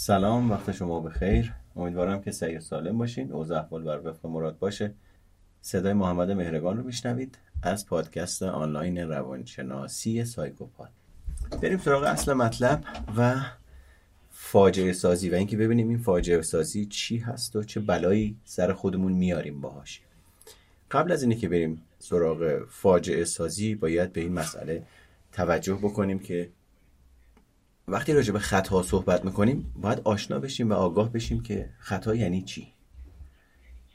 سلام 0.00 0.50
وقت 0.50 0.72
شما 0.72 1.00
بخیر. 1.00 1.52
امیدوارم 1.76 2.22
که 2.22 2.30
سعی 2.30 2.60
سالم 2.60 2.98
باشین 2.98 3.32
اوضاع 3.32 3.58
احوال 3.58 3.82
بر 3.82 4.00
وفق 4.04 4.26
مراد 4.26 4.58
باشه. 4.58 4.94
صدای 5.60 5.92
محمد 5.92 6.30
مهرگان 6.30 6.76
رو 6.76 6.82
میشنوید 6.82 7.38
از 7.62 7.86
پادکست 7.86 8.42
آنلاین 8.42 8.98
روانشناسی 8.98 10.24
سایکوپات. 10.24 10.88
بریم 11.62 11.78
سراغ 11.78 12.02
اصل 12.02 12.32
مطلب 12.32 12.84
و 13.16 13.36
فاجعه 14.30 14.92
سازی 14.92 15.30
و 15.30 15.34
اینکه 15.34 15.56
ببینیم 15.56 15.88
این 15.88 15.98
فاجعه 15.98 16.42
سازی 16.42 16.86
چی 16.86 17.18
هست 17.18 17.56
و 17.56 17.62
چه 17.62 17.80
بلایی 17.80 18.36
سر 18.44 18.72
خودمون 18.72 19.12
میاریم 19.12 19.60
باهاش. 19.60 20.00
قبل 20.90 21.12
از 21.12 21.22
اینه 21.22 21.34
که 21.34 21.48
بریم 21.48 21.82
سراغ 21.98 22.66
فاجعه 22.70 23.24
سازی 23.24 23.74
باید 23.74 24.12
به 24.12 24.20
این 24.20 24.32
مسئله 24.32 24.82
توجه 25.32 25.74
بکنیم 25.74 26.18
که 26.18 26.50
وقتی 27.88 28.12
راجع 28.12 28.32
به 28.32 28.38
خطا 28.38 28.82
صحبت 28.82 29.24
می‌کنیم 29.24 29.72
باید 29.76 30.00
آشنا 30.04 30.38
بشیم 30.38 30.70
و 30.70 30.72
آگاه 30.72 31.12
بشیم 31.12 31.42
که 31.42 31.70
خطا 31.78 32.14
یعنی 32.14 32.42
چی؟ 32.42 32.72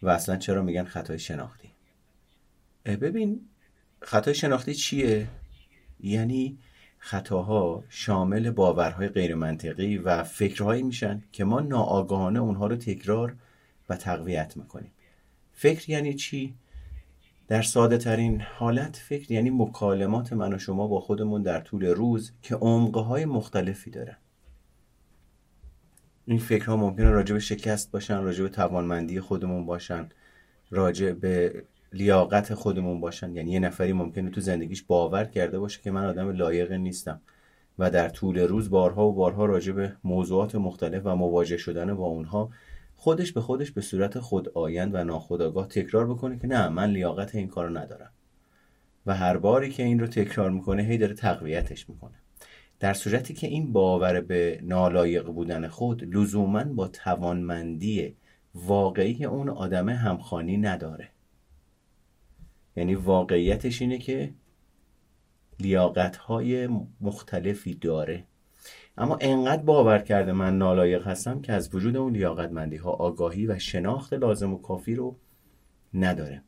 و 0.01 0.09
اصلا 0.09 0.37
چرا 0.37 0.61
میگن 0.61 0.83
خطای 0.83 1.19
شناختی؟ 1.19 1.69
ببین 2.85 3.41
خطای 4.01 4.35
شناختی 4.35 4.73
چیه؟ 4.73 5.27
یعنی 5.99 6.57
خطاها 6.97 7.83
شامل 7.89 8.51
باورهای 8.51 9.07
غیر 9.07 9.35
منطقی 9.35 9.97
و 9.97 10.23
فکرهایی 10.23 10.83
میشن 10.83 11.23
که 11.31 11.43
ما 11.43 11.59
ناآگاهانه 11.59 12.39
اونها 12.39 12.67
رو 12.67 12.75
تکرار 12.75 13.35
و 13.89 13.95
تقویت 13.95 14.57
می‌کنیم. 14.57 14.91
فکر 15.53 15.89
یعنی 15.89 16.13
چی؟ 16.13 16.53
در 17.47 17.61
ساده 17.61 17.97
ترین 17.97 18.41
حالت 18.41 18.95
فکر 18.95 19.31
یعنی 19.31 19.49
مکالمات 19.49 20.33
من 20.33 20.53
و 20.53 20.57
شما 20.57 20.87
با 20.87 20.99
خودمون 20.99 21.41
در 21.41 21.59
طول 21.59 21.85
روز 21.85 22.31
که 22.41 22.55
عمقهای 22.55 23.25
مختلفی 23.25 23.91
داره 23.91 24.17
این 26.25 26.39
فکرها 26.39 26.75
ممکنه 26.75 27.09
راجع 27.09 27.33
به 27.33 27.39
شکست 27.39 27.91
باشن 27.91 28.21
راجع 28.21 28.43
به 28.43 28.49
توانمندی 28.49 29.19
خودمون 29.19 29.65
باشن 29.65 30.09
راجع 30.71 31.11
به 31.11 31.63
لیاقت 31.93 32.53
خودمون 32.53 32.99
باشن. 32.99 33.35
یعنی 33.35 33.51
یه 33.51 33.59
نفری 33.59 33.93
ممکنه 33.93 34.29
تو 34.29 34.41
زندگیش 34.41 34.83
باور 34.83 35.25
کرده 35.25 35.59
باشه 35.59 35.81
که 35.81 35.91
من 35.91 36.05
آدم 36.05 36.29
لایق 36.29 36.71
نیستم 36.71 37.21
و 37.79 37.91
در 37.91 38.09
طول 38.09 38.39
روز 38.39 38.69
بارها 38.69 39.07
و 39.07 39.13
بارها 39.13 39.45
راجع 39.45 39.71
به 39.71 39.95
موضوعات 40.03 40.55
مختلف 40.55 41.01
و 41.05 41.15
مواجه 41.15 41.57
شدن 41.57 41.93
با 41.93 42.05
اونها 42.05 42.49
خودش 43.03 43.31
به 43.31 43.41
خودش 43.41 43.71
به 43.71 43.81
صورت 43.81 44.19
خود 44.19 44.49
آیند 44.49 44.95
و 44.95 45.03
ناخودآگاه 45.03 45.67
تکرار 45.67 46.07
بکنه 46.07 46.39
که 46.39 46.47
نه 46.47 46.69
من 46.69 46.89
لیاقت 46.89 47.35
این 47.35 47.47
کارو 47.47 47.77
ندارم. 47.77 48.11
و 49.05 49.15
هر 49.15 49.37
باری 49.37 49.69
که 49.69 49.83
این 49.83 49.99
رو 49.99 50.07
تکرار 50.07 50.49
می‌کنه 50.51 50.83
هی 50.83 50.97
داره 50.97 51.13
تقویتش 51.13 51.89
می‌کنه. 51.89 52.15
در 52.79 52.93
صورتی 52.93 53.33
که 53.33 53.47
این 53.47 53.73
باور 53.73 54.21
به 54.21 54.59
نالایق 54.63 55.25
بودن 55.25 55.67
خود 55.67 56.15
لزوما 56.15 56.63
با 56.63 56.87
توانمندی 56.87 58.15
واقعی 58.55 59.25
اون 59.25 59.49
آدم 59.49 59.89
همخانی 59.89 60.57
نداره. 60.57 61.09
یعنی 62.75 62.95
واقعیتش 62.95 63.81
اینه 63.81 63.97
که 63.97 64.33
لیاقت 65.59 66.15
های 66.15 66.69
مختلفی 67.01 67.73
داره. 67.73 68.23
اما 68.97 69.17
انقدر 69.21 69.63
باور 69.63 69.99
کرده 69.99 70.31
من 70.31 70.57
نالایق 70.57 71.07
هستم 71.07 71.41
که 71.41 71.53
از 71.53 71.75
وجود 71.75 71.97
اون 71.97 72.13
لیاقتمندی 72.13 72.77
ها 72.77 72.91
آگاهی 72.91 73.47
و 73.47 73.59
شناخت 73.59 74.13
لازم 74.13 74.53
و 74.53 74.57
کافی 74.57 74.95
رو 74.95 75.15
نداره. 75.93 76.43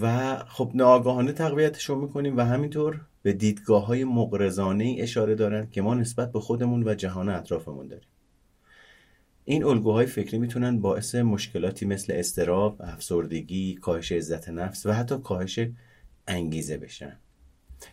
و 0.00 0.36
خب 0.36 0.70
ناآگاهانه 0.74 1.32
تقویتش 1.32 1.84
رو 1.84 2.00
می‌کنیم 2.00 2.36
و 2.36 2.40
همینطور 2.40 3.00
به 3.22 3.32
دیدگاه 3.32 3.86
های 3.86 4.04
مقرزانه 4.04 4.84
ای 4.84 5.00
اشاره 5.00 5.34
دارن 5.34 5.70
که 5.70 5.82
ما 5.82 5.94
نسبت 5.94 6.32
به 6.32 6.40
خودمون 6.40 6.88
و 6.88 6.94
جهان 6.94 7.28
اطرافمون 7.28 7.88
داریم. 7.88 8.08
این 9.44 9.64
الگوهای 9.64 10.06
فکری 10.06 10.38
می‌تونن 10.38 10.80
باعث 10.80 11.14
مشکلاتی 11.14 11.86
مثل 11.86 12.12
استراب، 12.12 12.76
افسردگی، 12.80 13.74
کاهش 13.74 14.12
عزت 14.12 14.48
نفس 14.48 14.86
و 14.86 14.92
حتی 14.92 15.18
کاهش 15.18 15.60
انگیزه 16.28 16.76
بشن. 16.76 17.16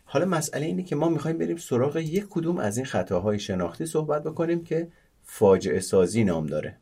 حالا 0.05 0.25
مسئله 0.25 0.65
اینه 0.65 0.83
که 0.83 0.95
ما 0.95 1.09
می‌خوایم 1.09 1.37
بریم 1.37 1.57
سراغ 1.57 1.97
یک 1.97 2.25
کدوم 2.29 2.57
از 2.57 2.77
این 2.77 2.85
خطاهای 2.85 3.39
شناختی 3.39 3.85
صحبت 3.85 4.23
بکنیم 4.23 4.63
که 4.63 4.87
فاجعه 5.23 5.79
سازی 5.79 6.23
نام 6.23 6.45
داره. 6.45 6.77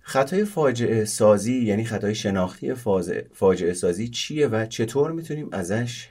خطای 0.00 0.44
فاجعه 0.44 1.04
سازی 1.04 1.64
یعنی 1.64 1.84
خطای 1.84 2.14
شناختی 2.14 2.74
فاجعه 3.32 3.72
سازی 3.72 4.08
چیه 4.08 4.46
و 4.46 4.66
چطور 4.66 5.12
می‌تونیم 5.12 5.48
ازش 5.52 6.08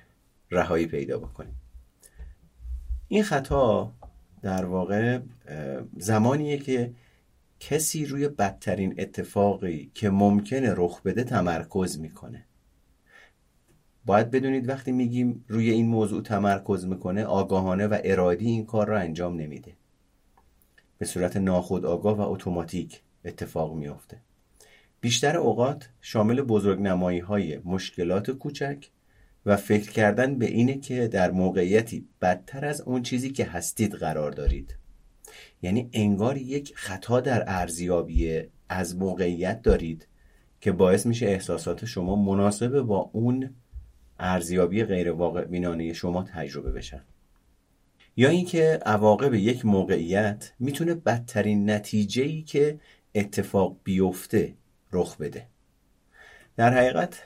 رهایی 0.52 0.86
پیدا 0.86 1.20
بکنیم؟ 1.20 1.56
این 3.08 3.24
خطا 3.24 3.94
در 4.42 4.66
واقع 4.66 5.20
زمانیه 5.98 6.58
که 6.58 6.94
کسی 7.60 8.06
روی 8.06 8.28
بدترین 8.28 8.96
اتفاقی 8.98 9.92
که 9.94 10.10
ممکنه 10.10 10.74
رخ 10.76 11.02
بده 11.02 11.24
تمرکز 11.24 12.00
می‌کنه. 12.00 12.46
باید 14.06 14.32
بدونید 14.32 14.70
وقتی 14.70 14.92
میگیم 14.92 15.46
روی 15.48 15.70
این 15.70 15.88
موضوع 15.88 16.22
تمرکز 16.22 16.86
می‌کنه 16.86 17.24
آگاهانه 17.24 17.88
و 17.88 17.98
ارادی 18.04 18.46
این 18.46 18.66
کار 18.66 18.88
را 18.88 19.00
انجام 19.00 19.36
نمیده. 19.36 19.74
به 20.98 21.06
صورت 21.06 21.38
ناخودآگاه 21.38 22.18
و 22.18 22.22
اتوماتیک 22.22 23.02
اتفاق 23.26 23.76
میافته. 23.76 24.18
بیشتر 25.02 25.38
اوقات 25.38 25.90
شامل 26.02 26.42
بزرگ 26.42 26.82
نمایی 26.82 27.20
های 27.20 27.60
مشکلات 27.66 28.32
کوچک 28.32 28.90
و 29.46 29.56
فکر 29.56 29.92
کردن 29.92 30.36
به 30.40 30.46
اینه 30.46 30.78
که 30.78 31.08
در 31.08 31.32
موقعیتی 31.32 32.08
بدتر 32.22 32.66
از 32.66 32.82
اون 32.82 33.02
چیزی 33.02 33.30
که 33.30 33.46
هستید 33.46 33.94
قرار 33.94 34.32
دارید. 34.32 34.76
یعنی 35.62 35.90
انگار 35.94 36.38
یک 36.38 36.74
خطا 36.76 37.22
در 37.22 37.44
ارزیابی 37.48 38.42
از 38.70 38.96
موقعیت 38.96 39.62
دارید 39.62 40.08
که 40.62 40.72
باعث 40.72 41.06
میشه 41.06 41.26
احساسات 41.26 41.86
شما 41.86 42.16
مناسب 42.16 42.82
با 42.82 43.10
اون 43.14 43.50
ارزیابی 44.20 44.84
غیر 44.84 45.12
واقع 45.12 45.46
بینانه 45.46 45.94
شما 45.94 46.24
تجربه 46.24 46.72
بشن 46.72 47.02
یا 48.18 48.30
اینکه 48.30 48.80
عواقب 48.86 49.34
یک 49.34 49.66
موقعیت 49.66 50.52
می‌تونه 50.60 50.96
بدترین 50.96 51.70
نتیجه 51.70 52.24
ای 52.24 52.42
که 52.42 52.80
اتفاق 53.16 53.78
بیفته 53.84 54.54
رخ 54.92 55.18
بده. 55.18 55.48
در 56.58 56.74
حقیقت 56.74 57.24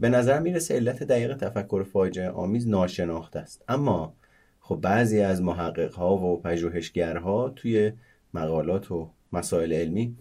به 0.00 0.08
نظر 0.08 0.40
می‌رسه 0.40 0.74
علت 0.74 1.02
دقیق 1.02 1.36
تفکر 1.36 1.82
فاجعه 1.82 2.30
آمیز 2.30 2.68
ناشناخته 2.68 3.38
است. 3.38 3.64
اما 3.68 4.14
خب 4.60 4.76
بعضی 4.82 5.20
از 5.20 5.42
محقق 5.42 5.94
ها 5.94 6.16
و 6.16 6.42
پژوهشگرها 6.42 7.52
توی 7.56 7.92
مقالات 8.34 8.90
و 8.90 9.10
مسائل 9.32 9.72
علمی 9.72 10.16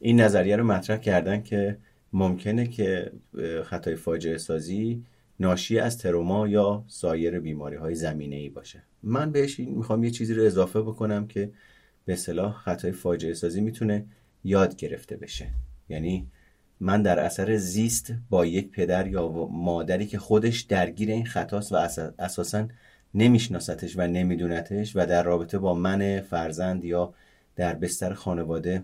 این 0.00 0.20
نظریه 0.20 0.56
رو 0.56 0.64
مطرح 0.64 0.96
کردن 0.96 1.42
که 1.42 1.78
ممکنه 2.12 2.66
که 2.66 3.12
خطای 3.64 3.96
فاجعه 3.96 4.38
سازی 4.38 5.04
ناشی 5.42 5.78
از 5.78 5.98
تروما 5.98 6.48
یا 6.48 6.84
سایر 6.86 7.40
بیماری 7.40 7.76
های 7.76 7.94
زمینه 7.94 8.36
ای 8.36 8.48
باشه. 8.48 8.82
من 9.02 9.32
بهش 9.32 9.60
می‌خوام 9.60 10.04
یه 10.04 10.10
چیزی 10.10 10.34
رو 10.34 10.44
اضافه 10.44 10.82
بکنم 10.82 11.26
که 11.26 11.52
به 12.04 12.16
صلاح 12.16 12.52
خطای 12.52 12.92
فاجعه 12.92 13.34
سازی 13.34 13.60
می‌تونه 13.60 14.06
یاد 14.44 14.76
گرفته 14.76 15.16
بشه. 15.16 15.46
یعنی 15.88 16.26
من 16.80 17.02
در 17.02 17.18
اثر 17.18 17.56
زیست 17.56 18.14
با 18.30 18.46
یک 18.46 18.70
پدر 18.70 19.06
یا 19.06 19.28
مادری 19.52 20.06
که 20.06 20.18
خودش 20.18 20.60
درگیر 20.60 21.10
این 21.10 21.26
خطاست 21.26 21.72
و 21.72 21.76
اساسا 22.18 22.68
نمیشناستش 23.14 23.98
و 23.98 24.06
نمیدونتش 24.06 24.96
و 24.96 25.06
در 25.06 25.22
رابطه 25.22 25.58
با 25.58 25.74
من 25.74 26.20
فرزند 26.20 26.84
یا 26.84 27.14
در 27.56 27.74
بستر 27.74 28.14
خانواده 28.14 28.82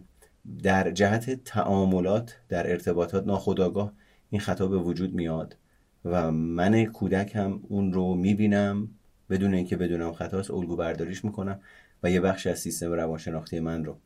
در 0.62 0.90
جهت 0.90 1.44
تعاملات 1.44 2.36
در 2.48 2.70
ارتباطات 2.70 3.26
ناخودآگاه 3.26 3.92
این 4.30 4.40
خطا 4.40 4.66
به 4.66 4.78
وجود 4.78 5.14
میاد. 5.14 5.56
و 6.04 6.32
من 6.32 6.84
کودک 6.84 7.36
هم 7.36 7.60
اون 7.68 7.92
رو 7.92 8.14
می‌بینم 8.14 8.88
بدون 9.30 9.54
اینکه 9.54 9.76
بدونم 9.76 10.12
خطاست 10.12 10.50
الگو 10.50 10.76
برداریش 10.76 11.24
می‌کنم 11.24 11.60
و 12.02 12.10
یه 12.10 12.20
بخش 12.20 12.46
از 12.46 12.58
سیستم 12.58 12.92
روانشناختی 12.92 13.60
من 13.60 13.84
رو 13.84 13.96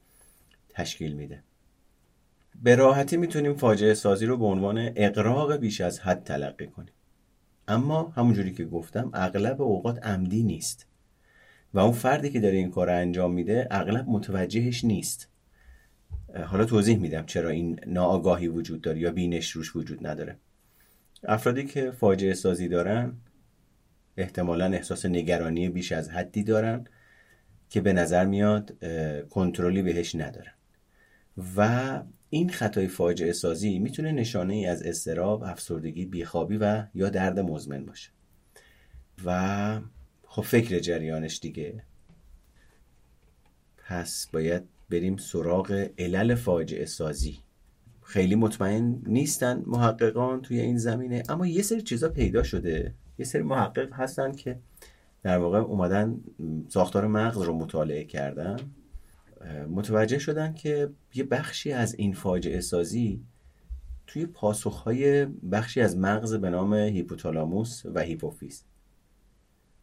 تشکیل 0.68 1.12
میده. 1.12 1.42
به 2.62 2.74
راحتی 2.74 3.16
می‌تونیم 3.16 3.54
فاجعه 3.54 3.94
سازی 3.94 4.26
رو 4.26 4.36
به 4.36 4.44
عنوان 4.44 4.90
اقراق 4.96 5.56
بیش 5.56 5.80
از 5.80 6.00
حد 6.00 6.24
تلقی 6.24 6.66
کنیم. 6.66 6.92
اما 7.68 8.12
همونجوری 8.16 8.52
که 8.52 8.64
گفتم 8.64 9.10
اغلب 9.14 9.62
اوقات 9.62 10.06
عمدی 10.06 10.42
نیست. 10.42 10.86
و 11.74 11.78
اون 11.78 11.92
فردی 11.92 12.30
که 12.30 12.40
داره 12.40 12.56
این 12.56 12.70
کار 12.70 12.86
رو 12.86 12.96
انجام 12.96 13.32
میده 13.32 13.68
اغلب 13.70 14.04
متوجهش 14.08 14.84
نیست. 14.84 15.28
حالا 16.46 16.64
توضیح 16.64 16.98
میدم 16.98 17.26
چرا 17.26 17.48
این 17.50 17.80
ناآگاهی 17.86 18.48
وجود 18.48 18.80
داره 18.80 18.98
یا 18.98 19.10
بینش 19.10 19.50
روش 19.50 19.76
وجود 19.76 20.06
نداره. 20.06 20.36
افرادی 21.24 21.64
که 21.64 21.90
فاجعه 21.90 22.34
سازی 22.34 22.68
دارن 22.68 23.16
احتمالا 24.16 24.64
احساس 24.64 25.06
نگرانی 25.06 25.68
بیش 25.68 25.92
از 25.92 26.10
حدی 26.10 26.42
دارن 26.42 26.84
که 27.70 27.80
به 27.80 27.92
نظر 27.92 28.24
میاد 28.26 28.74
کنترلی 29.30 29.82
بهش 29.82 30.14
ندارن. 30.14 30.52
و 31.56 32.02
این 32.30 32.48
خطای 32.48 32.88
فاجعه 32.88 33.32
سازی 33.32 33.78
می‌تونه 33.78 34.12
نشانه 34.12 34.54
ای 34.54 34.66
از 34.66 34.82
استراب، 34.82 35.42
افسردگی، 35.42 36.06
بیخوابی 36.06 36.56
و 36.56 36.84
یا 36.94 37.08
درد 37.08 37.40
مزمن 37.40 37.86
باشه. 37.86 38.10
و 39.24 39.80
خب 40.22 40.42
فکر 40.42 40.78
جریانش 40.78 41.38
دیگه. 41.42 41.82
پس 43.76 44.28
باید 44.32 44.62
بریم 44.90 45.16
سراغ 45.16 45.88
علل 45.98 46.34
فاجعه 46.34 46.84
سازی. 46.84 47.38
خیلی 48.12 48.34
مطمئن 48.34 49.02
نیستن 49.06 49.62
محققان 49.66 50.42
توی 50.42 50.60
این 50.60 50.78
زمینه 50.78 51.22
اما 51.28 51.46
یه 51.46 51.62
سری 51.62 51.82
چیزا 51.82 52.08
پیدا 52.08 52.42
شده. 52.42 52.94
یه 53.18 53.24
سری 53.24 53.42
محقق 53.42 53.92
هستن 53.92 54.32
که 54.32 54.58
در 55.22 55.38
واقع 55.38 55.58
اومدن 55.58 56.20
ساختار 56.68 57.06
مغز 57.06 57.42
رو 57.42 57.58
مطالعه 57.58 58.04
کردن. 58.04 58.56
متوجه 59.70 60.18
شدن 60.18 60.54
که 60.54 60.90
یه 61.14 61.24
بخشی 61.24 61.72
از 61.72 61.94
این 61.94 62.12
فاجعه 62.12 62.60
سازی 62.60 63.22
توی 64.06 64.26
پاسخهای 64.26 65.24
بخشی 65.26 65.80
از 65.80 65.96
مغز 65.96 66.34
به 66.34 66.50
نام 66.50 66.74
هیپوتالاموس 66.74 67.82
و 67.94 68.00
هیپوفیز 68.00 68.64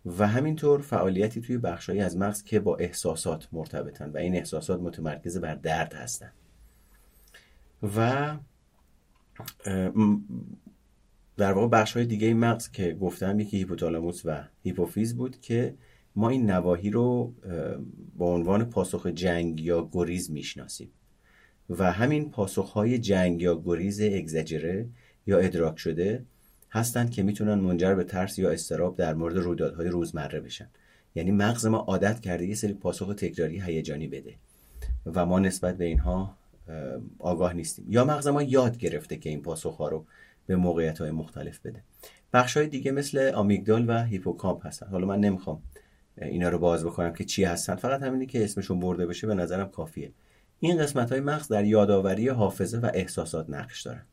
و 0.05 0.27
همینطور 0.27 0.81
فعالیتی 0.81 1.41
توی 1.41 1.57
بخشهایی 1.57 2.01
از 2.01 2.17
مغز 2.17 2.43
که 2.43 2.59
با 2.59 2.75
احساسات 2.75 3.47
مرتبطن 3.51 4.09
و 4.09 4.17
این 4.17 4.35
احساسات 4.35 4.79
متمرکز 4.81 5.37
بر 5.37 5.55
درد 5.55 5.93
هستن. 5.93 6.31
و 7.83 8.37
در 11.37 11.53
واقع 11.53 11.67
بخش 11.67 11.97
های 11.97 12.05
دیگه 12.05 12.33
مغز 12.33 12.71
که 12.71 12.93
گفتم 12.93 13.39
یکی 13.39 13.57
هیپوتالاموس 13.57 14.21
و 14.25 14.43
هیپوفیز 14.63 15.17
بود 15.17 15.41
که 15.41 15.75
ما 16.15 16.29
این 16.29 16.49
نواحی 16.49 16.89
رو 16.89 17.33
با 18.17 18.33
عنوان 18.33 18.65
پاسخ 18.65 19.07
جنگ 19.07 19.61
یا 19.61 19.89
گریز 19.91 20.31
می‌شناسیم. 20.31 20.91
و 21.69 21.91
همین 21.91 22.31
پاسخ 22.31 22.71
های 22.71 22.97
جنگ 22.97 23.41
یا 23.41 23.61
گریز 23.65 24.01
اگزجره 24.01 24.87
یا 25.27 25.37
ادراک 25.37 25.79
شده 25.79 26.25
هستند 26.71 27.11
که 27.11 27.23
می‌تونن 27.23 27.53
منجر 27.53 27.95
به 27.95 28.03
ترس 28.03 28.39
یا 28.39 28.51
اضطراب 28.51 28.95
در 28.95 29.13
مورد 29.13 29.37
رویدادهای 29.37 29.87
روزمره 29.87 30.39
بشن. 30.39 30.69
یعنی 31.15 31.31
مغز 31.31 31.65
ما 31.65 31.77
عادت 31.77 32.19
کرده 32.19 32.45
یه 32.45 32.55
سری 32.55 32.73
پاسخ 32.73 33.13
تکراری 33.13 33.61
هیجانی 33.61 34.07
بده 34.07 34.35
و 35.05 35.25
ما 35.25 35.39
نسبت 35.39 35.77
به 35.77 35.85
اینها 35.85 36.37
آگاه 37.19 37.53
نیستیم. 37.53 37.85
یا 37.89 38.05
مغز 38.05 38.27
ما 38.27 38.43
یاد 38.43 38.77
گرفته 38.77 39.17
که 39.17 39.29
این 39.29 39.41
پاسخ 39.41 39.77
ها 39.77 39.87
رو 39.87 40.05
به 40.47 40.55
موقعیت 40.55 41.01
های 41.01 41.11
مختلف 41.11 41.59
بده. 41.59 41.83
بخش 42.33 42.57
های 42.57 42.67
دیگه 42.67 42.91
مثل 42.91 43.31
آمیگدال 43.35 43.89
و 43.89 44.03
هیپوکامپ 44.03 44.67
هستن. 44.67 44.87
حالا 44.87 45.07
من 45.07 45.19
نمی‌خوام 45.19 45.61
اینا 46.21 46.49
رو 46.49 46.59
باز 46.59 46.85
بکنم 46.85 47.13
که 47.13 47.23
چی 47.25 47.43
هستن. 47.43 47.75
فقط 47.75 48.01
همینی 48.01 48.25
که 48.25 48.43
اسمشون 48.43 48.79
برده 48.79 49.05
بشه 49.05 49.27
به 49.27 49.35
نظرم 49.35 49.69
کافیه. 49.69 50.11
این 50.59 50.77
قسمت 50.77 51.11
های 51.11 51.21
مغز 51.21 51.47
در 51.47 51.65
یادآوری 51.65 52.27
حافظه 52.27 52.77
و 52.77 52.91
احساسات 52.93 53.49
نقش 53.49 53.81
دارن. 53.81 54.05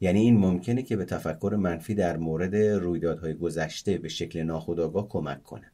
یعنی 0.00 0.20
این 0.20 0.36
ممکنه 0.36 0.82
که 0.82 0.96
به 0.96 1.04
تفکر 1.04 1.56
منفی 1.58 1.94
در 1.94 2.16
مورد 2.16 2.56
رویدادهای 2.56 3.34
گذشته 3.34 3.98
به 3.98 4.08
شکل 4.08 4.42
ناخودآگاه 4.42 5.08
کمک 5.08 5.42
کنه. 5.42 5.70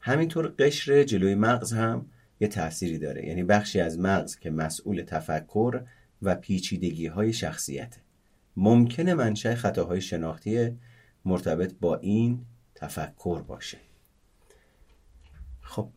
همینطور 0.00 0.54
قشر 0.58 1.02
جلوی 1.02 1.34
مغز 1.34 1.72
هم 1.72 2.06
یه 2.42 2.48
تأثیری 2.48 2.98
داره. 2.98 3.26
یعنی 3.26 3.42
بخشی 3.42 3.80
از 3.80 3.98
مغز 3.98 4.38
که 4.38 4.50
مسئول 4.50 5.02
تفکر 5.02 5.80
و 6.22 6.34
پیچیدگی 6.34 7.06
های 7.06 7.32
شخصیته. 7.32 7.96
ممکنه 8.56 9.14
منشأ 9.14 9.54
خطاهای 9.54 10.00
شناختی 10.00 10.78
مرتبط 11.24 11.74
با 11.80 11.96
این 11.96 12.40
تفکر 12.74 13.42
باشه. 13.42 13.78
خب 15.60 15.88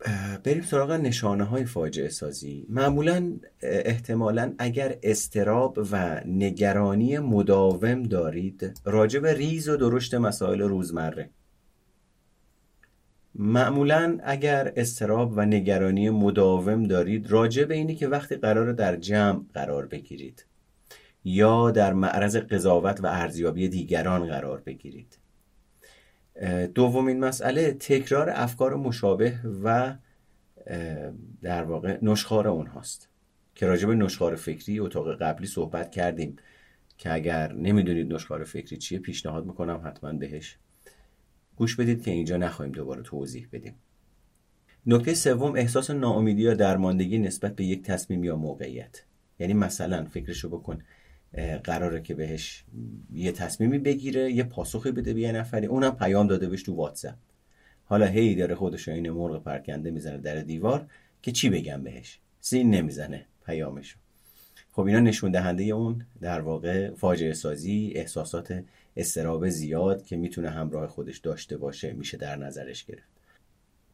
بریم 0.43 0.63
سراغ 0.63 0.91
نشانه 0.91 1.43
های 1.43 1.65
فاجعه 1.65 2.09
سازی. 2.09 2.65
معمولا 2.69 3.37
احتمالا 3.61 4.53
اگر 4.57 4.97
استراب 5.03 5.79
و 5.91 6.21
نگرانی 6.25 7.19
مداوم 7.19 8.03
دارید 8.03 8.79
راجع 8.83 9.19
به 9.19 9.33
ریز 9.33 9.69
و 9.69 9.77
درشت 9.77 10.13
مسائل 10.13 10.61
روزمره. 10.61 11.29
معمولا 13.39 14.17
اگر 14.23 14.73
استراب 14.75 15.33
و 15.35 15.45
نگرانی 15.45 16.09
مداوم 16.09 16.83
دارید 16.83 17.31
راجع 17.31 17.63
به 17.63 17.73
اینی 17.73 17.95
که 17.95 18.07
وقتی 18.07 18.35
قرار 18.35 18.73
در 18.73 18.95
جمع 18.95 19.41
قرار 19.53 19.85
بگیرید 19.85 20.45
یا 21.23 21.71
در 21.71 21.93
معرض 21.93 22.37
قضاوت 22.37 22.99
و 23.03 23.07
ارزیابی 23.07 23.69
دیگران 23.69 24.27
قرار 24.27 24.61
بگیرید. 24.61 25.19
دومین 26.75 27.19
مسئله 27.19 27.71
تکرار 27.71 28.29
افکار 28.29 28.75
مشابه 28.75 29.39
و 29.63 29.95
در 31.41 31.63
واقع 31.63 31.97
نشخار 32.01 32.47
اونهاست 32.47 33.09
که 33.55 33.65
راجع 33.65 33.87
به 33.87 33.95
نشخار 33.95 34.35
فکری 34.35 34.79
اتاق 34.79 35.21
قبلی 35.21 35.47
صحبت 35.47 35.91
کردیم 35.91 36.35
که 36.97 37.13
اگر 37.13 37.53
نمی‌دونید 37.53 38.13
نشخار 38.13 38.43
فکری 38.43 38.77
چیه 38.77 38.99
پیشنهاد 38.99 39.45
می‌کنم 39.45 39.81
حتما 39.85 40.13
بهش 40.13 40.57
گوش 41.55 41.75
بدید 41.75 42.03
که 42.03 42.11
اینجا 42.11 42.37
نخواهیم 42.37 42.73
دوباره 42.73 43.01
توضیح 43.01 43.47
بدیم. 43.51 43.75
نکته 44.85 45.13
سوم 45.13 45.55
احساس 45.55 45.89
ناامیدی 45.89 46.41
یا 46.41 46.53
درماندگی 46.53 47.17
نسبت 47.17 47.55
به 47.55 47.63
یک 47.63 47.83
تصمیم 47.83 48.23
یا 48.23 48.35
موقعیت. 48.35 49.03
یعنی 49.39 49.53
مثلا 49.53 50.05
فکرشو 50.05 50.49
بکن 50.49 50.79
قراره 51.63 52.01
که 52.01 52.15
بهش 52.15 52.63
یه 53.13 53.31
تصمیمی 53.31 53.79
بگیره 53.79 54.31
یه 54.31 54.43
پاسخی 54.43 54.91
بده 54.91 55.13
به 55.13 55.21
یه 55.21 55.31
نفری 55.31 55.67
اونم 55.67 55.95
پیام 55.95 56.27
داده 56.27 56.47
بهش 56.47 56.63
تو 56.63 56.75
واتساپ. 56.75 57.15
حالا 57.85 58.05
هی 58.05 58.35
داره 58.35 58.55
خودش 58.55 58.87
این 58.87 59.09
مرغ 59.09 59.43
پرکنده 59.43 59.91
می‌زنه 59.91 60.17
در 60.17 60.35
دیوار 60.35 60.87
که 61.21 61.31
چی 61.31 61.49
بگم 61.49 61.83
بهش؟ 61.83 62.19
سین 62.39 62.69
نمی‌زنه 62.69 63.25
پیامشو. 63.45 63.97
خب 64.71 64.81
اینا 64.81 64.99
نشون 64.99 65.31
دهنده 65.31 65.63
اون 65.63 66.05
در 66.21 66.41
واقع 66.41 66.93
فاجعه 66.93 67.33
سازی 67.33 67.91
احساسات 67.95 68.63
استراب 68.95 69.49
زیاد 69.49 70.03
که 70.03 70.17
می‌تونه 70.17 70.49
همراه 70.49 70.87
خودش 70.87 71.17
داشته 71.17 71.57
باشه 71.57 71.93
میشه 71.93 72.17
در 72.17 72.35
نظرش 72.35 72.83
گرفت. 72.83 73.15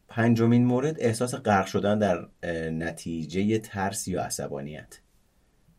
پنجمین 0.08 0.64
مورد 0.64 0.96
احساس 1.00 1.34
غرق 1.34 1.66
شدن 1.66 1.98
در 1.98 2.28
نتیجه 2.70 3.58
ترس 3.58 4.08
یا 4.08 4.22
عصبانیت. 4.22 4.98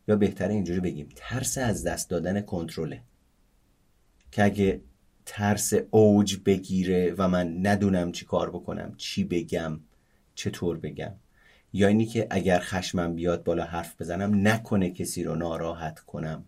یا 0.08 0.16
بهتره 0.16 0.54
اینجوری 0.54 0.80
بگیم 0.80 1.08
ترس 1.16 1.58
از 1.58 1.84
دست 1.84 2.10
دادن 2.10 2.40
کنترله. 2.40 3.02
که 4.32 4.44
اگه 4.44 4.80
ترس 5.26 5.72
اوج 5.90 6.36
بگیره 6.46 7.14
و 7.18 7.28
من 7.28 7.66
ندونم 7.66 8.12
چی 8.12 8.24
کار 8.24 8.50
بکنم 8.50 8.94
چی 8.96 9.24
بگم 9.24 9.80
چطور 10.34 10.78
بگم. 10.78 11.12
یا 11.72 11.88
اینی 11.88 12.06
که 12.06 12.26
اگر 12.30 12.58
خشمم 12.58 13.14
بیاد 13.14 13.44
بالا 13.44 13.64
حرف 13.64 14.00
بزنم 14.00 14.48
نکنه 14.48 14.90
کسی 14.90 15.24
رو 15.24 15.36
ناراحت 15.36 16.00
کنم. 16.00 16.44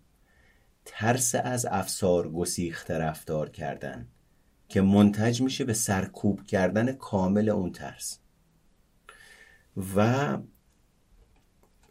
ترس 0.89 1.35
از 1.35 1.65
افسار 1.65 2.31
گسیخته 2.31 2.97
رفتار 2.97 3.49
کردن 3.49 4.07
که 4.69 4.81
منتج 4.81 5.41
میشه 5.41 5.63
به 5.63 5.73
سرکوب 5.73 6.43
کردن 6.43 6.91
کامل 6.91 7.49
اون 7.49 7.71
ترس. 7.71 8.19
و 9.95 10.37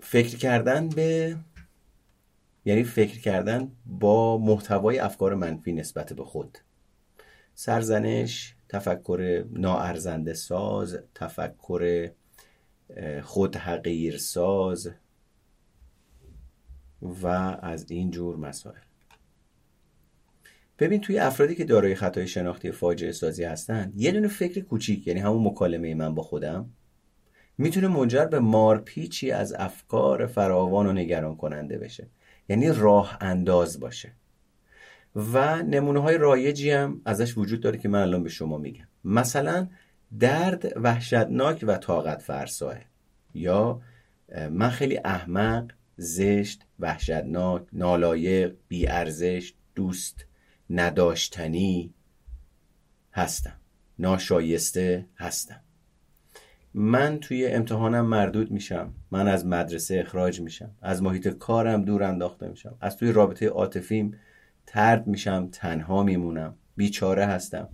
فکر 0.00 0.36
کردن 0.36 0.88
به 0.88 1.36
یعنی 2.64 2.84
فکر 2.84 3.20
کردن 3.20 3.72
با 3.86 4.38
محتوای 4.38 4.98
افکار 4.98 5.34
منفی 5.34 5.72
نسبت 5.72 6.12
به 6.12 6.24
خود. 6.24 6.58
سرزنش 7.54 8.54
تفکر 8.68 9.44
ناارزنده 9.50 10.34
ساز 10.34 10.98
تفکر 11.14 12.10
خود 13.22 13.56
حقیر 13.56 14.18
ساز 14.18 14.90
و 17.02 17.26
از 17.62 17.90
این 17.90 18.10
جور 18.10 18.36
مسائل. 18.36 18.85
ببین 20.78 21.00
توی 21.00 21.18
افرادی 21.18 21.54
که 21.54 21.64
دارای 21.64 21.94
خطای 21.94 22.26
شناختی 22.26 22.70
فاجعه 22.70 23.12
سازی 23.12 23.44
هستن 23.44 23.92
یه 23.96 24.12
دونه 24.12 24.28
فکر 24.28 24.60
کوچیک 24.60 25.06
یعنی 25.06 25.20
همون 25.20 25.46
مکالمه 25.46 25.94
من 25.94 26.14
با 26.14 26.22
خودم 26.22 26.70
می‌تونه 27.58 27.88
منجر 27.88 28.24
به 28.24 28.38
مارپیچی 28.38 29.30
از 29.30 29.52
افکار 29.52 30.26
فراوان 30.26 30.86
و 30.86 30.92
نگران 30.92 31.36
کننده 31.36 31.78
بشه. 31.78 32.06
یعنی 32.48 32.68
راه 32.68 33.18
انداز 33.20 33.80
باشه. 33.80 34.12
و 35.16 35.62
نمونه 35.62 36.00
های 36.00 36.18
رایجی 36.18 36.70
هم 36.70 37.00
ازش 37.04 37.38
وجود 37.38 37.60
داره 37.60 37.78
که 37.78 37.88
من 37.88 38.02
الان 38.02 38.22
به 38.22 38.28
شما 38.28 38.58
میگم. 38.58 38.88
مثلا 39.04 39.68
درد 40.20 40.72
وحشتناک 40.76 41.64
و 41.66 41.76
طاقت 41.76 42.22
فرساه 42.22 42.76
یا 43.34 43.80
من 44.50 44.70
خیلی 44.70 45.00
احمق 45.04 45.70
زشت 45.96 46.62
وحشتناک 46.78 47.62
نالایق 47.72 48.54
بیارزش 48.68 49.54
دوست. 49.74 50.26
نداشتنی 50.70 51.94
هستم. 53.12 53.56
ناشایسته 53.98 55.06
هستم. 55.16 55.60
من 56.74 57.20
توی 57.20 57.46
امتحانم 57.46 58.06
مردود 58.06 58.50
میشم. 58.50 58.94
من 59.10 59.28
از 59.28 59.46
مدرسه 59.46 60.00
اخراج 60.06 60.40
میشم. 60.40 60.70
از 60.82 61.02
محیط 61.02 61.28
کارم 61.28 61.84
دور 61.84 62.02
انداخته 62.02 62.48
میشم. 62.48 62.76
از 62.80 62.96
توی 62.96 63.12
رابطه 63.12 63.48
عاطفیم 63.48 64.18
ترد 64.66 65.06
میشم 65.06 65.48
تنها 65.52 66.02
میمونم. 66.02 66.54
بیچاره 66.76 67.26
هستم. 67.26 67.68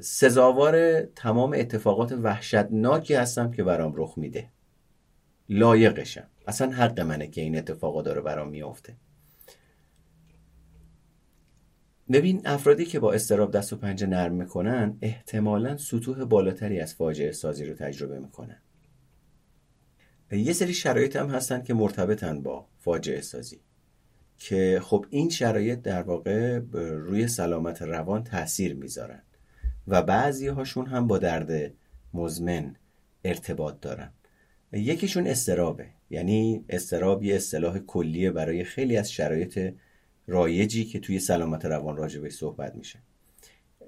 سزاوار 0.00 1.00
تمام 1.02 1.52
اتفاقات 1.56 2.12
وحشتناکی 2.12 3.14
هستم 3.14 3.50
که 3.50 3.64
برام 3.64 3.92
رخ 3.96 4.18
میده. 4.18 4.48
لایقشم. 5.48 6.26
اصلا 6.46 6.70
حق 6.70 7.00
منه 7.00 7.26
که 7.26 7.40
این 7.40 7.58
اتفاقا 7.58 8.02
داره 8.02 8.20
برام 8.20 8.48
میافته. 8.48 8.96
ببین 12.12 12.42
افرادی 12.44 12.84
که 12.84 13.00
با 13.00 13.12
استراب 13.12 13.52
دست 13.52 13.72
و 13.72 13.76
پنجه 13.76 14.06
نرم 14.06 14.34
می‌کنن 14.34 14.98
احتمالا 15.02 15.76
سطوح 15.76 16.24
بالاتری 16.24 16.80
از 16.80 16.94
فاجعه 16.94 17.32
سازی 17.32 17.64
رو 17.64 17.74
تجربه 17.74 18.18
می‌کنن. 18.18 18.62
یه 20.32 20.52
سری 20.52 20.74
شرایط 20.74 21.16
هم 21.16 21.30
هستن 21.30 21.62
که 21.62 21.74
مرتبطن 21.74 22.42
با 22.42 22.66
فاجعه 22.78 23.20
سازی 23.20 23.60
که 24.38 24.80
خب 24.82 25.06
این 25.10 25.30
شرایط 25.30 25.82
در 25.82 26.02
واقع 26.02 26.58
روی 26.72 27.28
سلامت 27.28 27.82
روان 27.82 28.24
تاثیر 28.24 28.74
می‌ذارن 28.74 29.22
و 29.88 30.02
بعضی 30.02 30.46
هاشون 30.46 30.86
هم 30.86 31.06
با 31.06 31.18
درد 31.18 31.72
مزمن 32.14 32.76
ارتباط 33.24 33.80
دارن. 33.80 34.12
یکیشون 34.72 35.26
استرابه 35.26 35.86
یعنی 36.10 36.64
استراب 36.68 37.22
یه 37.22 37.36
اصطلاح 37.36 37.78
کلیه 37.78 38.30
برای 38.30 38.64
خیلی 38.64 38.96
از 38.96 39.12
شرایط 39.12 39.74
رایجی 40.26 40.84
که 40.84 40.98
توی 40.98 41.18
سلامت 41.18 41.64
روان 41.64 41.96
راجبش 41.96 42.32
صحبت 42.32 42.74
میشه. 42.74 42.98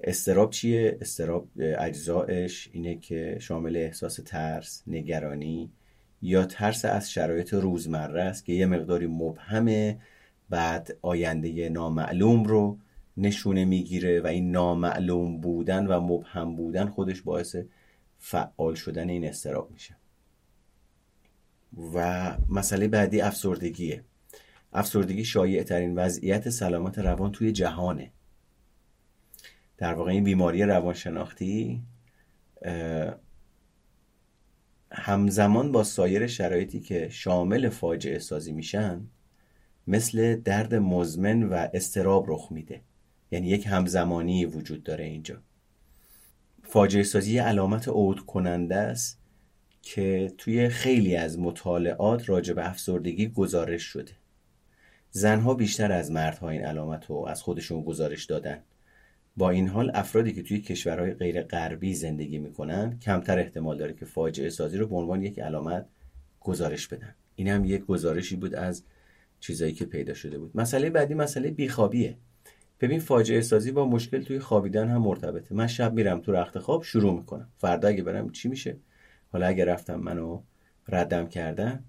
استراب 0.03 0.49
چیه؟ 0.49 0.97
استراب 1.01 1.47
اجزایش 1.57 2.69
اینه 2.71 2.95
که 2.95 3.37
شامل 3.41 3.77
احساس 3.77 4.19
ترس، 4.25 4.83
نگرانی 4.87 5.71
یا 6.21 6.45
ترس 6.45 6.85
از 6.85 7.11
شرایط 7.11 7.53
روزمره 7.53 8.23
است 8.23 8.45
که 8.45 8.53
یه 8.53 8.65
مقداری 8.65 9.07
مبهمه 9.07 9.99
بعد 10.49 10.97
آینده 11.01 11.69
نامعلوم 11.69 12.43
رو 12.43 12.77
نشونه 13.17 13.65
می‌گیره 13.65 14.21
و 14.21 14.27
این 14.27 14.51
نامعلوم 14.51 15.41
بودن 15.41 15.87
و 15.87 15.99
مبهم 15.99 16.55
بودن 16.55 16.87
خودش 16.87 17.21
باعث 17.21 17.55
فعال 18.17 18.75
شدن 18.75 19.09
این 19.09 19.25
استراب 19.25 19.71
میشه. 19.71 19.95
و 21.93 22.37
مسئله 22.49 22.87
بعدی 22.87 23.21
افسردگیه. 23.21 24.03
افسردگی 24.77 25.25
شایع 25.25 25.63
ترین 25.63 25.95
وضعیت 25.95 26.49
سلامت 26.49 26.99
روان 26.99 27.31
توی 27.31 27.51
جهانه. 27.51 28.11
در 29.77 29.93
واقع 29.93 30.11
این 30.11 30.23
بیماری 30.23 30.63
روانشناختی 30.63 31.81
همزمان 34.91 35.71
با 35.71 35.83
سایر 35.83 36.27
شرایطی 36.27 36.79
که 36.79 37.09
شامل 37.09 37.69
فاجعه 37.69 38.19
سازی 38.19 38.51
میشن 38.51 39.07
مثل 39.87 40.35
درد 40.35 40.75
مزمن 40.75 41.43
و 41.43 41.67
استراب 41.73 42.25
رخ 42.27 42.47
میده. 42.51 42.81
یعنی 43.31 43.47
یک 43.47 43.67
همزمانی 43.67 44.45
وجود 44.45 44.83
داره 44.83 45.05
اینجا. 45.05 45.41
فاجعه 46.63 47.03
سازی 47.03 47.37
علامت 47.37 47.87
عود 47.87 48.25
کننده 48.25 48.75
است 48.75 49.19
که 49.81 50.33
توی 50.37 50.69
خیلی 50.69 51.15
از 51.15 51.39
مطالعات 51.39 52.29
راجع 52.29 52.53
به 52.53 52.69
افسردگی 52.69 53.27
گزارش 53.27 53.83
شده. 53.83 54.11
زنها 55.17 55.53
بیشتر 55.53 55.91
از 55.91 56.11
مردها 56.11 56.49
این 56.49 56.61
علامت 56.61 57.05
رو 57.05 57.25
از 57.27 57.43
خودشون 57.43 57.83
گزارش 57.83 58.25
دادن. 58.25 58.59
با 59.37 59.49
این 59.49 59.67
حال 59.67 59.91
افرادی 59.93 60.33
که 60.33 60.43
توی 60.43 60.61
کشورهای 60.61 61.13
غیر 61.13 61.43
غربی 61.43 61.93
زندگی 61.93 62.37
می‌کنن 62.37 62.99
کمتر 62.99 63.39
احتمال 63.39 63.77
داره 63.77 63.93
که 63.93 64.05
فاجعه 64.05 64.49
سازی 64.49 64.77
رو 64.77 64.87
به 64.87 64.95
عنوان 64.95 65.21
یک 65.21 65.39
علامت 65.39 65.85
گزارش 66.39 66.87
بدن. 66.87 67.15
این 67.35 67.47
هم 67.47 67.65
یک 67.65 67.85
گزارشی 67.85 68.35
بود 68.35 68.55
از 68.55 68.83
چیزایی 69.39 69.73
که 69.73 69.85
پیدا 69.85 70.13
شده 70.13 70.37
بود. 70.37 70.51
مسئله 70.55 70.89
بعدی 70.89 71.13
مسئله 71.13 71.51
بیخوابیه. 71.51 72.17
ببین 72.81 72.99
فاجعه 72.99 73.41
سازی 73.41 73.71
با 73.71 73.85
مشکل 73.85 74.23
توی 74.23 74.39
خوابیدن 74.39 74.87
هم 74.87 75.01
مرتبطه. 75.01 75.55
من 75.55 75.67
شب 75.67 75.93
میرم 75.93 76.19
تو 76.19 76.31
رخت 76.31 76.59
خواب 76.59 76.83
شروع 76.83 77.13
می‌کنم. 77.13 77.49
فردا 77.57 77.87
اگه 77.87 78.03
برم 78.03 78.31
چی 78.31 78.49
میشه؟ 78.49 78.77
حالا 79.31 79.47
اگه 79.47 79.65
رفتم 79.65 79.95
منو 79.95 80.41
ردم 80.87 81.27
کردن 81.27 81.83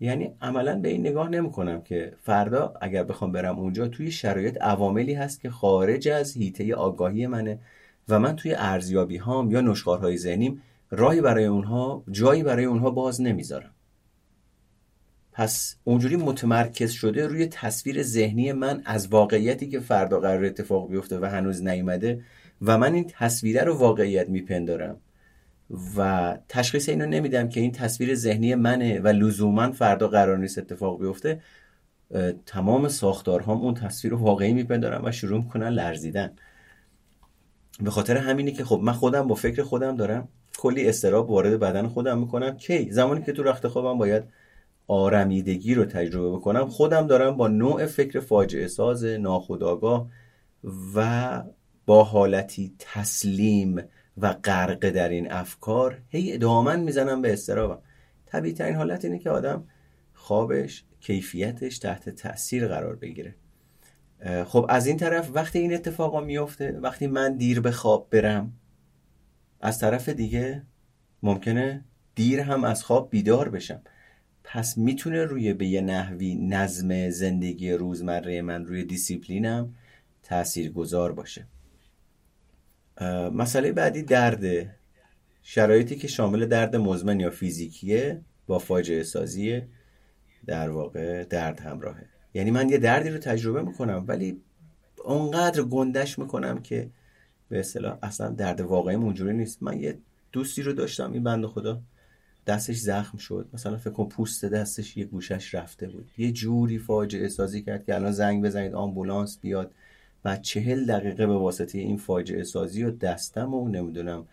یعنی 0.00 0.30
عملا 0.40 0.80
به 0.80 0.88
این 0.88 1.00
نگاه 1.00 1.28
نمی‌کنم 1.28 1.82
که 1.82 2.12
فردا 2.22 2.74
اگر 2.80 3.04
بخوام 3.04 3.32
برم 3.32 3.58
اونجا 3.58 3.88
توی 3.88 4.10
شرایط 4.10 4.62
عواملی 4.62 5.14
هست 5.14 5.40
که 5.40 5.50
خارج 5.50 6.08
از 6.08 6.36
هیته 6.36 6.74
آگاهی 6.74 7.26
منه 7.26 7.58
و 8.08 8.18
من 8.18 8.36
توی 8.36 8.54
ارزیابی 8.54 9.16
هام 9.16 9.50
یا 9.50 9.60
نشخارهای 9.60 10.16
ذهنیم 10.16 10.62
راهی 10.90 11.20
برای 11.20 11.44
اونها 11.44 12.04
جایی 12.10 12.42
برای 12.42 12.64
اونها 12.64 12.90
باز 12.90 13.20
نمی‌ذارم. 13.20 13.70
پس 15.32 15.76
اونجوری 15.84 16.16
متمرکز 16.16 16.90
شده 16.90 17.26
روی 17.26 17.46
تصویر 17.46 18.02
ذهنی 18.02 18.52
من 18.52 18.82
از 18.84 19.08
واقعیتی 19.08 19.68
که 19.68 19.80
فردا 19.80 20.20
قرار 20.20 20.44
اتفاق 20.44 20.90
بیفته 20.90 21.18
و 21.18 21.24
هنوز 21.24 21.62
نیومده 21.62 22.22
و 22.62 22.78
من 22.78 22.94
این 22.94 23.06
تصویره 23.18 23.64
رو 23.64 23.74
واقعیت 23.74 24.28
میپندارم. 24.28 24.96
و 25.96 26.38
تشخیص 26.48 26.88
اینو 26.88 27.06
نمیدم 27.06 27.48
که 27.48 27.60
این 27.60 27.72
تصویر 27.72 28.14
ذهنی 28.14 28.54
منه 28.54 29.00
و 29.00 29.08
لزوما 29.08 29.72
فردا 29.72 30.08
قرار 30.08 30.38
نیست 30.38 30.58
اتفاق 30.58 31.00
بیفته 31.00 31.40
تمام 32.46 32.88
ساختارهام 32.88 33.60
اون 33.60 33.74
تصویر 33.74 34.14
واقعی 34.14 34.52
میپندارم 34.52 35.04
و 35.04 35.12
شروع 35.12 35.38
می‌کنن 35.38 35.68
لرزیدن. 35.68 36.32
به 37.80 37.90
خاطر 37.90 38.16
همینی 38.16 38.52
که 38.52 38.64
خب 38.64 38.80
من 38.82 38.92
خودم 38.92 39.28
با 39.28 39.34
فکر 39.34 39.62
خودم 39.62 39.96
دارم 39.96 40.28
کلی 40.58 40.88
استراب 40.88 41.30
وارد 41.30 41.60
بدن 41.60 41.86
خودم 41.88 42.18
می‌کنم. 42.18 42.56
کی؟ 42.56 42.90
زمانی 42.90 43.22
که 43.22 43.32
تو 43.32 43.42
رخت 43.42 43.68
خوابم 43.68 43.98
باید 43.98 44.22
آرمیدگی 44.86 45.74
رو 45.74 45.84
تجربه 45.84 46.30
بکنم 46.30 46.66
خودم 46.66 47.06
دارم 47.06 47.36
با 47.36 47.48
نوع 47.48 47.86
فکر 47.86 48.20
فاجعه 48.20 48.66
ساز 48.66 49.04
ناخودآگاه 49.04 50.08
و 50.94 51.42
با 51.86 52.04
حالتی 52.04 52.74
تسلیم 52.78 53.82
و 54.22 54.32
غرق 54.32 54.90
در 54.90 55.08
این 55.08 55.32
افکار 55.32 56.02
هی 56.08 56.32
ادامن 56.32 56.80
می‌زنم 56.80 57.22
به 57.22 57.32
استرابم 57.32 57.82
طبیعی 58.26 58.54
ترین 58.54 58.76
حالت 58.76 59.04
اینه 59.04 59.18
که 59.18 59.30
آدم 59.30 59.64
خوابش 60.14 60.84
کیفیتش 61.00 61.78
تحت 61.78 62.08
تاثیر 62.08 62.68
قرار 62.68 62.96
بگیره. 62.96 63.34
خب 64.46 64.66
از 64.68 64.86
این 64.86 64.96
طرف 64.96 65.30
وقتی 65.34 65.58
این 65.58 65.74
اتفاقا 65.74 66.20
میفته 66.20 66.78
وقتی 66.82 67.06
من 67.06 67.36
دیر 67.36 67.60
به 67.60 67.70
خواب 67.70 68.08
برم 68.10 68.52
از 69.60 69.78
طرف 69.78 70.08
دیگه 70.08 70.62
ممکنه 71.22 71.84
دیر 72.14 72.40
هم 72.40 72.64
از 72.64 72.84
خواب 72.84 73.10
بیدار 73.10 73.48
بشم. 73.48 73.82
پس 74.44 74.78
می‌تونه 74.78 75.24
روی 75.24 75.54
به 75.54 75.66
یه 75.66 75.80
نحوی 75.80 76.34
نظم 76.34 77.10
زندگی 77.10 77.72
روزمره 77.72 78.42
من 78.42 78.66
روی 78.66 78.84
دیسیپلینم 78.84 79.74
تأثیر 80.22 80.72
گذار 80.72 81.12
باشه. 81.12 81.46
مسئله 83.34 83.72
بعدی 83.72 84.02
درده 84.02 84.74
شرایطی 85.42 85.96
که 85.96 86.08
شامل 86.08 86.46
درد 86.46 86.76
مزمن 86.76 87.20
یا 87.20 87.30
فیزیکیه 87.30 88.20
با 88.46 88.58
فاجعه 88.58 89.02
سازی 89.02 89.62
در 90.46 90.70
واقع 90.70 91.24
درد 91.24 91.60
همراهه. 91.60 92.06
یعنی 92.34 92.50
من 92.50 92.68
یه 92.68 92.78
دردی 92.78 93.10
رو 93.10 93.18
تجربه 93.18 93.62
می‌کنم 93.62 94.04
ولی 94.08 94.40
اونقدر 95.04 95.62
گندش 95.62 96.18
می‌کنم 96.18 96.62
که 96.62 96.90
به 97.48 97.60
اصطلاح 97.60 97.98
اصلا 98.02 98.30
درد 98.30 98.60
واقعی 98.60 98.94
اونجوری 98.94 99.36
نیست. 99.36 99.62
من 99.62 99.80
یه 99.80 99.98
دوستی 100.32 100.62
رو 100.62 100.72
داشتم 100.72 101.12
این 101.12 101.24
بند 101.24 101.46
خدا 101.46 101.80
دستش 102.46 102.76
زخم 102.76 103.18
شد. 103.18 103.48
مثلا 103.52 103.76
فکر 103.76 103.90
کن 103.90 104.08
پوست 104.08 104.44
دستش 104.44 104.96
یه 104.96 105.04
گوشش 105.04 105.54
رفته 105.54 105.88
بود. 105.88 106.10
یه 106.18 106.32
جوری 106.32 106.78
فاجعه 106.78 107.28
سازی 107.28 107.62
کرد 107.62 107.84
که 107.84 107.94
الان 107.94 108.12
زنگ 108.12 108.44
بزنید 108.44 108.74
آمبولانس 108.74 109.38
بیاد. 109.40 109.74
و 110.24 110.36
چهل 110.36 110.86
دقیقه 110.86 111.26
به 111.26 111.38
واسطه 111.38 111.78
این 111.78 111.96
فاجعه 111.96 112.42
سازی 112.42 112.82
و 112.84 112.90
دستم 112.90 113.54
و 113.54 113.68
نمی‌دونم 113.68 114.26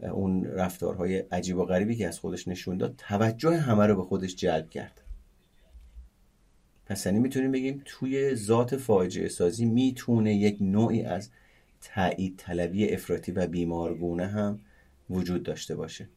اون 0.00 0.44
رفتارهای 0.44 1.16
عجیب 1.18 1.56
و 1.56 1.64
غریبی 1.64 1.96
که 1.96 2.08
از 2.08 2.18
خودش 2.18 2.48
نشون 2.48 2.76
داد 2.76 2.94
توجه 2.98 3.56
همه 3.56 3.86
رو 3.86 3.96
به 3.96 4.02
خودش 4.02 4.36
جلب 4.36 4.70
کرد. 4.70 5.00
پس 6.86 7.06
یعنی 7.06 7.18
می‌تونیم 7.18 7.52
بگیم 7.52 7.82
توی 7.84 8.34
ذات 8.34 8.76
فاجعه 8.76 9.28
سازی 9.28 9.64
می‌تونه 9.64 10.34
یک 10.34 10.56
نوعی 10.60 11.02
از 11.02 11.30
تایید 11.80 12.34
طلبی 12.36 12.88
افراطی 12.88 13.32
و 13.32 13.46
بیمارگونه 13.46 14.26
هم 14.26 14.60
وجود 15.10 15.42
داشته 15.42 15.74
باشه. 15.74 16.08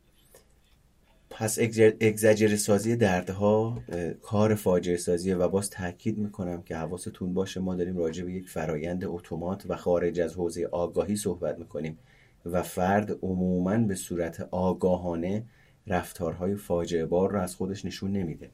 پس 1.29 1.59
اگزجر 2.01 2.55
سازی 2.55 2.95
دردها 2.95 3.83
کار 4.21 4.55
فاجعه 4.55 4.97
سازیه 4.97 5.35
و 5.35 5.47
باز 5.47 5.69
تاکید 5.69 6.17
می‌کنم 6.17 6.61
که 6.61 6.75
حواستون 6.75 7.33
باشه 7.33 7.59
ما 7.59 7.75
داریم 7.75 7.97
راجع 7.97 8.23
به 8.23 8.33
یک 8.33 8.49
فرایند 8.49 9.05
اتومات 9.05 9.63
و 9.69 9.75
خارج 9.75 10.19
از 10.19 10.33
حوزه 10.33 10.65
آگاهی 10.71 11.15
صحبت 11.15 11.59
می‌کنیم 11.59 11.97
و 12.45 12.63
فرد 12.63 13.11
عموما 13.21 13.77
به 13.77 13.95
صورت 13.95 14.47
آگاهانه 14.51 15.43
رفتارهای 15.87 16.55
فاجعه 16.55 17.05
بار 17.05 17.31
رو 17.31 17.39
از 17.41 17.55
خودش 17.55 17.85
نشون 17.85 18.11
نمیده. 18.11 18.49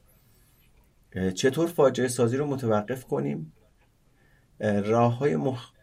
چطور 1.34 1.68
فاجعه 1.68 2.08
سازی 2.08 2.38
رو 2.38 2.46
متوقف 2.46 3.04
کنیم؟ 3.04 3.54
راه 4.60 5.18
های 5.18 5.38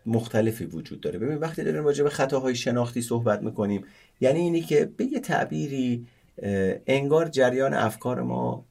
مختلفی 0.06 0.64
وجود 0.64 1.00
داره. 1.00 1.18
ببین 1.18 1.38
وقتی 1.38 1.64
داریم 1.64 1.84
راجع 1.84 2.04
به 2.04 2.10
خطاهای 2.10 2.54
شناختی 2.54 3.02
صحبت 3.02 3.42
می‌کنیم 3.42 3.84
یعنی 4.20 4.38
اینی 4.38 4.60
که 4.60 4.84
به 4.96 5.04
یه 5.04 5.20
تعبیری 5.20 6.06
انگار 6.86 7.28
جریان 7.28 7.74
افکار 7.74 8.22
ما 8.22 8.64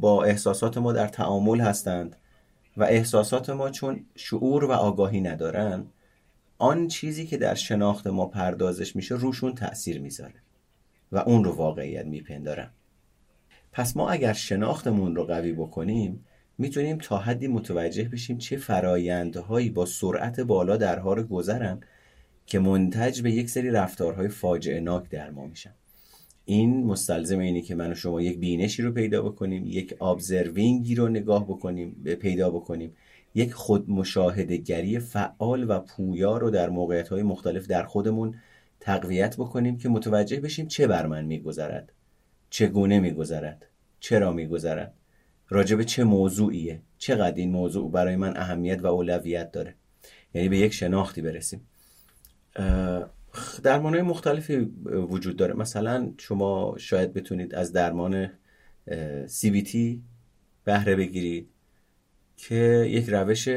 با 0.00 0.24
احساسات 0.24 0.78
ما 0.78 0.92
در 0.92 1.08
تعامل 1.08 1.60
هستند 1.60 2.16
و 2.76 2.84
احساسات 2.84 3.50
ما 3.50 3.70
چون 3.70 4.06
شعور 4.14 4.64
و 4.64 4.72
آگاهی 4.72 5.20
ندارن 5.20 5.86
آن 6.58 6.88
چیزی 6.88 7.26
که 7.26 7.36
در 7.36 7.54
شناخت 7.54 8.06
ما 8.06 8.26
پردازش 8.26 8.96
میشه 8.96 9.14
روشون 9.14 9.54
تأثیر 9.54 10.00
می‌ذاره 10.00 10.42
و 11.12 11.18
اون 11.18 11.44
رو 11.44 11.52
واقعیت 11.52 12.06
میپندارن. 12.06 12.70
پس 13.72 13.96
ما 13.96 14.10
اگر 14.10 14.32
شناختمون 14.32 15.16
رو 15.16 15.24
قوی 15.24 15.52
بکنیم 15.52 16.24
می‌تونیم 16.58 16.98
تا 16.98 17.18
حدی 17.18 17.48
متوجه 17.48 18.04
بشیم 18.04 18.38
چه 18.38 18.56
فرایندهایی 18.56 19.70
با 19.70 19.86
سرعت 19.86 20.40
بالا 20.40 20.76
در 20.76 20.98
حال 20.98 21.22
گذرن 21.22 21.80
که 22.46 22.58
منتج 22.58 23.22
به 23.22 23.30
یک 23.30 23.50
سری 23.50 23.70
رفتارهای 23.70 24.28
فاجعه 24.28 24.80
ناک 24.80 25.08
در 25.08 25.30
ما 25.30 25.46
میشن. 25.46 25.74
این 26.44 26.84
مستلزم 26.84 27.38
اینه 27.38 27.62
که 27.62 27.74
من 27.74 27.92
و 27.92 27.94
شما 27.94 28.20
یک 28.20 28.38
بینشی 28.38 28.82
رو 28.82 28.92
پیدا 28.92 29.22
بکنیم 29.22 29.66
یک 29.66 30.02
ابزروینگی 30.02 30.94
رو 30.94 31.08
نگاه 31.08 31.44
بکنیم 31.44 32.04
پیدا 32.20 32.50
بکنیم. 32.50 32.96
یک 33.34 33.52
خود 33.52 33.86
گری 34.64 34.98
فعال 34.98 35.70
و 35.70 35.80
پویا 35.80 36.38
رو 36.38 36.50
در 36.50 36.68
موقعیت 36.68 37.08
های 37.08 37.22
مختلف 37.22 37.66
در 37.66 37.84
خودمون 37.84 38.34
تقویت 38.80 39.36
بکنیم 39.36 39.78
که 39.78 39.88
متوجه 39.88 40.40
بشیم 40.40 40.66
چه 40.66 40.86
بر 40.86 41.06
من 41.06 41.24
میگذرد 41.24 41.92
چگونه 42.50 43.00
میگذرد 43.00 43.66
چرا 44.00 44.32
میگذرد 44.32 44.94
راجب 45.48 45.82
چه 45.82 46.04
موضوعیه 46.04 46.82
چقدر 46.98 47.36
این 47.36 47.50
موضوع 47.50 47.90
برای 47.90 48.16
من 48.16 48.36
اهمیت 48.36 48.82
و 48.82 48.86
اولویت 48.86 49.52
داره. 49.52 49.74
یعنی 50.34 50.48
به 50.48 50.58
یک 50.58 50.72
شناختی 50.72 51.22
برسیم. 51.22 51.60
درمان 53.62 53.92
های 53.92 54.02
مختلفی 54.02 54.56
وجود 54.86 55.36
داره. 55.36 55.54
مثلا 55.54 56.12
شما 56.18 56.74
شاید 56.78 57.12
بتونید 57.12 57.54
از 57.54 57.72
درمان 57.72 58.30
CBT 59.26 59.76
بهره 60.64 60.96
بگیرید 60.96 61.48
که 62.36 62.86
یک 62.88 63.08
روش 63.08 63.48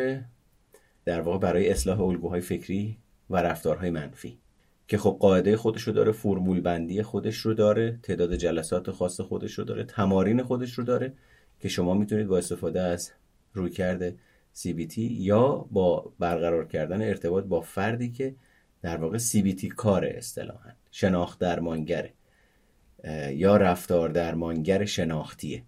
در 1.05 1.22
واقع 1.22 1.38
برای 1.38 1.69
اصلاح 1.69 2.01
الگوهای 2.01 2.41
فکری 2.41 2.98
و 3.29 3.38
رفتارهای 3.38 3.89
منفی 3.89 4.39
که 4.88 4.98
خب 4.98 5.17
قاعده 5.19 5.57
خودش 5.57 5.81
رو 5.81 5.93
داره 5.93 6.12
فرمول 6.12 6.62
بندی 6.62 7.03
خودش 7.03 7.38
رو 7.38 7.53
داره 7.53 8.00
تعداد 8.03 8.36
جلسات 8.36 8.91
خاص 8.91 9.22
خودش 9.22 9.53
رو 9.53 9.63
داره 9.63 9.84
تمارین 9.84 10.43
خودش 10.43 10.74
رو 10.74 10.84
داره 10.84 11.13
که 11.60 11.69
شما 11.69 11.93
می‌تونید 11.93 12.27
با 12.27 12.38
استفاده 12.38 12.81
از 12.81 13.12
رویکرد 13.53 14.12
CBT 14.55 14.98
یا 14.98 15.67
با 15.72 16.13
برقرار 16.19 16.67
کردن 16.67 17.01
ارتباط 17.01 17.43
با 17.43 17.62
فردی 17.62 18.12
که 18.12 18.36
در 18.81 18.98
واقع 18.98 19.17
CBT 19.17 19.65
کار 19.65 20.05
اصطلاحا. 20.05 20.69
شناخت 20.91 21.39
درمانگره 21.39 22.13
یا 23.31 23.57
رفتار 23.57 24.10
درمانگر 24.10 24.86
شناختیه. 24.86 25.63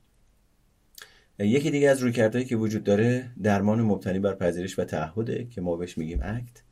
یکی 1.39 1.71
دیگه 1.71 1.89
از 1.89 1.99
رویکردهایی 1.99 2.45
که 2.47 2.55
وجود 2.55 2.83
داره 2.83 3.31
درمان 3.43 3.81
مبتنی 3.81 4.19
بر 4.19 4.33
پذیرش 4.33 4.79
و 4.79 4.83
تعهده 4.83 5.45
که 5.45 5.61
ما 5.61 5.75
بهش 5.75 5.97
میگیم 5.97 6.19
اکت 6.23 6.63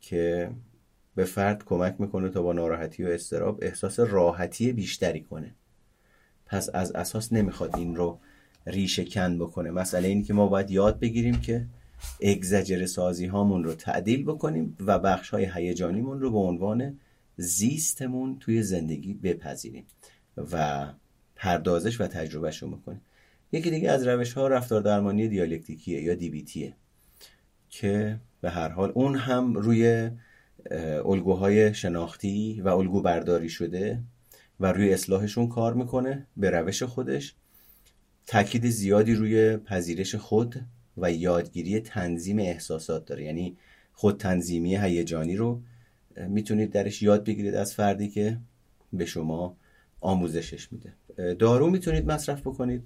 که 0.00 0.50
به 1.14 1.24
فرد 1.24 1.64
کمک 1.64 1.94
می‌کنه 1.98 2.28
تا 2.28 2.42
با 2.42 2.52
ناراحتی 2.52 3.04
و 3.04 3.08
استراب 3.08 3.58
احساس 3.62 4.00
راحتی 4.00 4.72
بیشتری 4.72 5.20
کنه. 5.20 5.54
پس 6.46 6.70
از 6.74 6.92
اساس 6.92 7.32
نمی‌خواد 7.32 7.76
این 7.76 7.96
رو 7.96 8.18
ریشه 8.66 9.04
کن 9.04 9.38
بکنه. 9.38 9.70
مسئله 9.70 10.08
اینه 10.08 10.22
که 10.22 10.34
ما 10.34 10.46
باید 10.46 10.70
یاد 10.70 11.00
بگیریم 11.00 11.40
که 11.40 11.66
اگزجر 12.20 12.86
سازی 12.86 13.26
هامون 13.26 13.64
رو 13.64 13.74
تعدیل 13.74 14.24
بکنیم 14.24 14.76
و 14.80 14.98
بخش 14.98 15.30
های 15.30 15.50
هیجانیمون 15.54 16.20
رو 16.20 16.30
به 16.30 16.38
عنوان 16.38 16.98
زیستمون 17.36 18.38
توی 18.40 18.62
زندگی 18.62 19.14
بپذیریم 19.14 19.84
و 20.52 20.86
پردازش 21.36 22.00
و 22.00 22.06
تجربهش 22.06 22.62
رو 22.62 22.70
بکنیم. 22.70 23.00
یکی 23.52 23.70
دیگه 23.70 23.90
از 23.90 24.06
روش 24.06 24.32
ها 24.32 24.48
رفتار 24.48 24.80
درمانی 24.80 25.28
دیالکتیکیه 25.28 26.02
یا 26.02 26.14
دیبیتیه 26.14 26.76
که 27.70 28.20
به 28.40 28.50
هر 28.50 28.68
حال 28.68 28.92
اون 28.94 29.14
هم 29.16 29.54
روی 29.54 30.10
الگوهای 31.04 31.74
شناختی 31.74 32.60
و 32.60 32.68
الگو 32.68 33.02
برداری 33.02 33.48
شده 33.48 34.00
و 34.60 34.72
روی 34.72 34.94
اصلاحشون 34.94 35.48
کار 35.48 35.74
می‌کنه 35.74 36.26
به 36.36 36.50
روش 36.50 36.82
خودش. 36.82 37.34
تاکید 38.26 38.68
زیادی 38.68 39.14
روی 39.14 39.56
پذیرش 39.56 40.14
خود 40.14 40.60
و 40.96 41.12
یادگیری 41.12 41.80
تنظیم 41.80 42.38
احساسات 42.38 43.04
داره. 43.04 43.24
یعنی 43.24 43.56
خود 43.92 44.20
تنظیمی 44.20 44.76
هیجانی 44.76 45.36
رو 45.36 45.60
می‌تونید 46.28 46.70
درش 46.70 47.02
یاد 47.02 47.24
بگیرید 47.24 47.54
از 47.54 47.74
فردی 47.74 48.08
که 48.08 48.38
به 48.92 49.06
شما 49.06 49.56
آموزشش 50.00 50.72
میده. 50.72 50.92
دارو 51.34 51.70
می‌تونید 51.70 52.10
مصرف 52.10 52.40
بکنید 52.40 52.82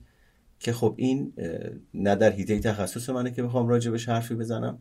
که 0.60 0.72
خب 0.72 0.94
این 0.96 1.32
نه 1.94 2.14
در 2.14 2.32
حیطه 2.32 2.58
تخصص 2.60 3.10
منه 3.10 3.30
که 3.30 3.42
بخوام 3.42 3.68
راجبش 3.68 4.08
حرفی 4.08 4.34
بزنم. 4.34 4.78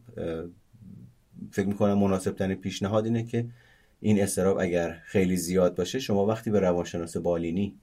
فکر 1.52 1.68
می‌کنم 1.68 1.98
مناسب 1.98 2.32
ترین 2.32 2.56
پیشنهاد 2.56 3.06
اینه 3.06 3.24
که 3.24 3.46
این 4.00 4.22
استراب 4.22 4.58
اگر 4.60 5.02
خیلی 5.06 5.38
زیاد 5.38 5.76
باشه 5.76 6.00
شما 6.00 6.26
وقتی 6.26 6.50
به 6.50 6.60
روانشناس 6.60 7.18
بالینی 7.18 7.76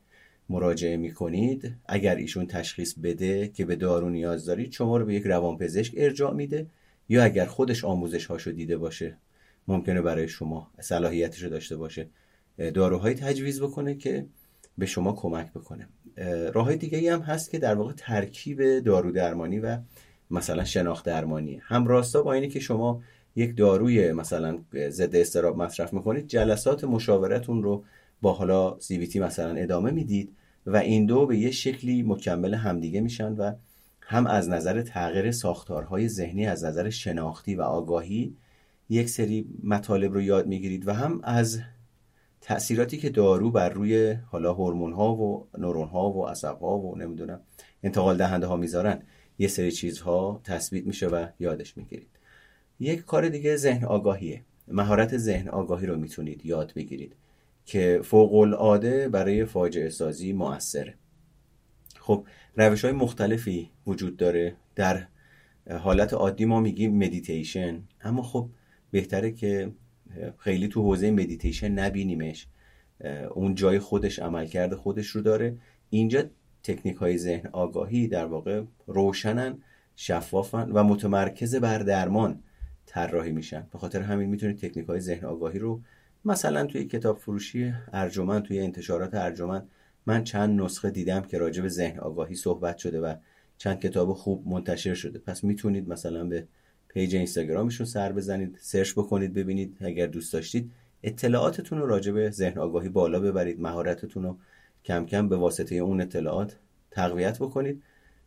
مراجعه 0.48 0.96
می‌کنید. 0.96 1.76
اگر 1.86 2.16
ایشون 2.16 2.46
تشخیص 2.46 2.94
بده 3.02 3.48
که 3.48 3.64
به 3.64 3.76
دارو 3.76 4.10
نیاز 4.10 4.44
دارید 4.44 4.72
شما 4.72 4.96
رو 4.96 5.04
به 5.04 5.14
یک 5.14 5.26
روانپزشک 5.26 5.94
ارجاع 5.96 6.34
میده 6.34 6.66
یا 7.08 7.24
اگر 7.24 7.44
خودش 7.44 7.84
آموزش 7.84 8.26
هاشو 8.26 8.50
دیده 8.50 8.76
باشه 8.76 9.16
ممکنه 9.68 10.02
برای 10.02 10.28
شما 10.28 10.70
صلاحیتش 10.80 11.42
رو 11.42 11.50
داشته 11.50 11.76
باشه 11.76 12.06
داروهایی 12.74 13.14
تجویز 13.14 13.62
بکنه 13.62 13.94
که 13.94 14.26
به 14.78 14.86
شما 14.86 15.12
کمک 15.12 15.52
بکنه. 15.52 15.88
راه 16.52 16.76
دیگه 16.76 17.12
هم 17.12 17.20
هست 17.20 17.50
که 17.50 17.58
در 17.58 17.74
واقع 17.74 17.92
ترکیب 17.96 18.78
دارو 18.78 19.12
درمانی 19.12 19.58
و 19.58 19.78
مثلا 20.30 20.64
شناخت 20.64 21.06
درمانی. 21.06 21.60
هم 21.62 21.86
راستا 21.86 22.22
با 22.22 22.32
اینی 22.32 22.48
که 22.48 22.60
شما 22.60 23.02
یک 23.36 23.56
داروی 23.56 24.12
مثلا 24.12 24.58
ضد 24.88 25.16
استراب 25.16 25.56
مصرف 25.56 25.92
می‌کنید 25.92 26.26
جلسات 26.26 26.84
مشاورتون 26.84 27.62
رو 27.62 27.84
با 28.24 28.32
حالا 28.32 28.76
CBT 28.80 29.16
مثلا 29.16 29.54
ادامه 29.54 29.90
می‌دید 29.90 30.36
و 30.66 30.76
این 30.76 31.06
دو 31.06 31.26
به 31.26 31.38
یه 31.38 31.50
شکلی 31.50 32.02
مکمل 32.02 32.54
همدیگه 32.54 33.00
میشن 33.00 33.32
و 33.32 33.52
هم 34.00 34.26
از 34.26 34.48
نظر 34.48 34.82
تغییر 34.82 35.32
ساختارهای 35.32 36.08
ذهنی 36.08 36.46
از 36.46 36.64
نظر 36.64 36.90
شناختی 36.90 37.54
و 37.54 37.62
آگاهی 37.62 38.36
یک 38.88 39.08
سری 39.08 39.46
مطالب 39.64 40.12
رو 40.12 40.20
یاد 40.22 40.46
می‌گیرید 40.46 40.88
و 40.88 40.92
هم 40.92 41.20
از 41.24 41.60
تأثیراتی 42.40 42.98
که 42.98 43.10
دارو 43.10 43.50
بر 43.50 43.68
روی 43.68 44.12
حالا 44.12 44.54
هورمون 44.54 44.92
ها 44.92 45.14
و 45.14 45.48
نورون 45.58 45.88
ها 45.88 46.10
و 46.10 46.26
عصب 46.26 46.58
ها 46.58 46.78
و 46.78 46.98
نمی‌دونم 46.98 47.40
انتقال 47.82 48.16
دهنده 48.16 48.46
ها 48.46 48.56
می‌ذارن 48.56 49.02
یه 49.38 49.48
سری 49.48 49.72
چیزها 49.72 50.40
تثبیت 50.44 50.86
میشه 50.86 51.06
و 51.06 51.26
یادش 51.40 51.76
می‌گیرید. 51.76 52.10
یک 52.80 53.04
کار 53.04 53.28
دیگه 53.28 53.56
ذهن 53.56 53.84
آگاهیه. 53.84 54.42
مهارت 54.68 55.16
ذهن 55.16 55.48
آگاهی 55.48 55.86
رو 55.86 55.96
می‌تونید 55.96 56.46
یاد 56.46 56.72
بگیرید. 56.76 57.16
که 57.64 58.00
فوق 58.04 58.34
العاده 58.34 59.08
برای 59.08 59.44
فاجعه 59.44 59.88
سازی 59.88 60.32
موثره. 60.32 60.94
خب 61.98 62.26
روش 62.56 62.84
های 62.84 62.92
مختلفی 62.92 63.70
وجود 63.86 64.16
داره 64.16 64.56
در 64.74 65.06
حالت 65.70 66.12
عادی 66.12 66.44
ما 66.44 66.60
میگیم 66.60 66.96
مدیتیشن 66.96 67.82
اما 68.00 68.22
خب 68.22 68.50
بهتره 68.90 69.32
که 69.32 69.72
خیلی 70.38 70.68
تو 70.68 70.82
حوزه 70.82 71.10
مدیتیشن 71.10 71.68
نبینیمش. 71.68 72.48
اون 73.34 73.54
جای 73.54 73.78
خودش 73.78 74.18
عملکرد 74.18 74.74
خودش 74.74 75.06
رو 75.06 75.22
داره. 75.22 75.56
اینجا 75.90 76.22
تکنیک 76.62 76.96
های 76.96 77.18
ذهن 77.18 77.50
آگاهی 77.52 78.08
در 78.08 78.24
واقع 78.24 78.62
روشنن 78.86 79.58
شفافن 79.96 80.70
و 80.70 80.84
متمرکز 80.84 81.54
بر 81.54 81.78
درمان 81.78 82.42
طراحی 82.86 83.32
میشن. 83.32 83.66
به 83.72 83.78
خاطر 83.78 84.02
همین 84.02 84.28
می‌تونید 84.28 84.58
تکنیک 84.58 84.86
های 84.86 85.00
ذهن 85.00 85.24
آگاهی 85.24 85.58
رو 85.58 85.82
مثلا 86.24 86.66
توی 86.66 86.84
کتاب 86.84 87.18
فروشی 87.18 87.74
ارجمند 87.92 88.42
توی 88.42 88.60
انتشارات 88.60 89.14
ارجمند 89.14 89.68
من 90.06 90.24
چند 90.24 90.60
نسخه 90.60 90.90
دیدم 90.90 91.20
که 91.20 91.38
راجع 91.38 91.62
به 91.62 91.68
ذهن 91.68 91.98
آگاهی 91.98 92.34
صحبت 92.34 92.78
شده 92.78 93.00
و 93.00 93.14
چند 93.58 93.80
کتاب 93.80 94.12
خوب 94.12 94.48
منتشر 94.48 94.94
شده. 94.94 95.18
پس 95.18 95.44
می‌تونید 95.44 95.88
مثلا 95.88 96.24
به 96.24 96.46
page 96.88 97.16
اینستاگرامشون 97.16 97.86
سر 97.86 98.12
بزنید 98.12 98.58
search 98.60 98.92
بکنید 98.92 99.34
ببینید. 99.34 99.76
اگر 99.80 100.06
دوست 100.06 100.32
داشتید 100.32 100.72
اطلاعاتتون 101.02 101.78
رو 101.78 101.86
راجع 101.86 102.12
به 102.12 102.30
ذهن 102.30 102.58
آگاهی 102.58 102.88
بالا 102.88 103.20
ببرید 103.20 103.60
مهارتتون 103.60 104.22
رو 104.22 104.36
کم 104.84 105.06
کم 105.06 105.28
به 105.28 105.36
واسطه 105.36 105.74
اون 105.74 106.00
اطلاعات 106.00 106.56
تقویت 106.90 107.38
بکنید 107.38 107.82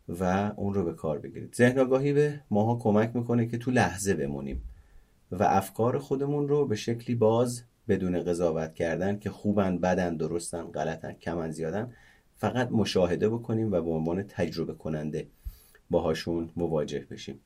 و 0.10 0.52
اون 0.56 0.74
رو 0.74 0.86
به 0.86 0.94
کار 0.94 1.20
بگیرید. 1.20 1.56
ذهن 1.56 1.80
آگاهی 1.80 2.14
به 2.14 2.40
ماها 2.52 2.76
کمک 2.76 3.16
می‌کنه 3.16 3.46
که 3.46 3.58
تو 3.58 3.72
لحظه 3.72 4.14
بمونیم 4.14 4.62
و 5.32 5.44
افکار 5.44 5.98
خودمون 5.98 6.48
رو 6.48 6.68
به 6.68 6.76
شکلی 6.76 7.16
باز 7.16 7.64
بدون 7.88 8.24
قضاوت 8.24 8.74
کردن 8.74 9.20
که 9.20 9.30
خوبن 9.30 9.78
بدن 9.78 10.18
درستن 10.18 10.64
غلطن 10.64 11.14
کمن 11.14 11.52
زیادن. 11.52 11.94
فقط 12.36 12.72
مشاهده 12.72 13.30
بکنیم 13.30 13.72
و 13.72 13.82
به 13.82 13.90
عنوان 13.90 14.24
تجربه 14.24 14.74
کننده 14.74 15.28
باهاشون 15.90 16.50
مواجه 16.56 17.06
بشیم. 17.12 17.40